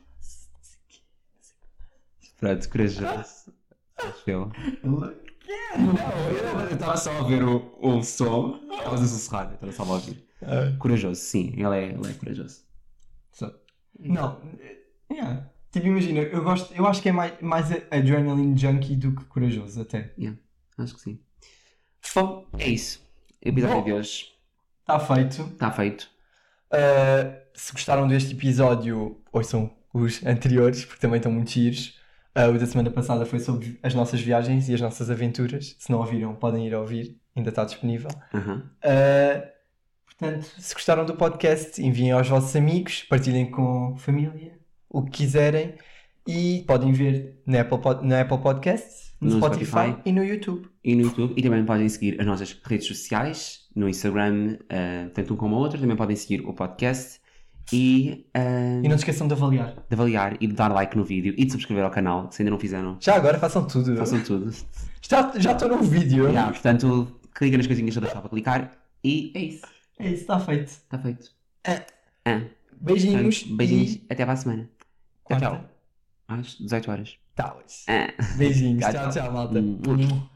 [2.39, 3.53] Pronto, corajoso.
[3.99, 4.51] Acho eu.
[4.83, 5.11] Não, Não,
[6.67, 8.59] eu estava só a ver o, o som.
[8.71, 10.25] Estavas a sussurrar, eu estava só a ouvir.
[10.79, 12.65] Corajoso, sim, ele é, ele é corajoso.
[13.99, 14.41] Não,
[15.11, 15.49] yeah.
[15.71, 19.81] tipo, imagina, eu gosto, eu acho que é mais, mais adrenaline junkie do que corajoso,
[19.81, 20.13] até.
[20.77, 21.19] Acho que sim.
[22.13, 23.01] Bom, é isso.
[23.43, 23.83] O episódio Bom.
[23.83, 24.25] de hoje
[24.81, 25.41] Está feito.
[25.41, 26.09] está feito.
[26.71, 31.99] Uh, se gostaram deste episódio, ouçam os anteriores, porque também estão muito giros.
[32.37, 35.75] Uh, o da semana passada foi sobre as nossas viagens e as nossas aventuras.
[35.79, 38.09] Se não ouviram, podem ir a ouvir, ainda está disponível.
[38.33, 38.69] Aham.
[38.83, 39.54] Uh,
[40.17, 44.57] portanto, se gostaram do podcast, enviem aos vossos amigos, partilhem com família,
[44.89, 45.75] o que quiserem.
[46.27, 50.01] E podem ver na Apple, na Apple Podcasts, no, No Spotify, Spotify.
[50.05, 50.67] e no YouTube.
[50.83, 51.33] E no YouTube.
[51.37, 55.59] E também podem seguir as nossas redes sociais, no Instagram, eh, tanto um como o
[55.59, 55.79] outro.
[55.79, 57.19] Também podem seguir o podcast
[57.71, 59.75] e, eh, E não se esqueçam de avaliar.
[59.87, 62.49] de avaliar e de dar like no vídeo e de subscrever ao canal, se ainda
[62.49, 62.97] não fizeram.
[62.99, 63.95] Já agora façam tudo.
[63.95, 64.51] Façam tudo.
[65.07, 66.27] Já já estou no vídeo.
[66.27, 68.71] Yeah, portanto, cliquem nas coisinhas todas só para clicar
[69.03, 69.74] e é isso.
[69.99, 70.67] É isso, está feito.
[70.67, 71.31] Está feito.
[71.65, 71.85] Ah.
[72.25, 72.41] Ah.
[72.73, 73.39] Beijinhos.
[73.39, 73.93] Portanto, beijinhos.
[73.95, 74.05] E...
[74.09, 74.69] Até para a semana.
[75.23, 75.45] Quarta.
[75.45, 75.69] tchau.
[76.27, 77.17] Às 18 horas.
[77.35, 77.57] Tá.
[77.87, 78.13] Ah.
[78.37, 78.81] Beijinhos.
[78.83, 79.23] Tchau, Tchau, tchau.
[79.23, 79.59] tchau, malta.
[79.59, 80.27] Hum.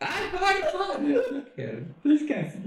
[0.00, 2.14] Ai, vai, vai.
[2.14, 2.58] Esquece.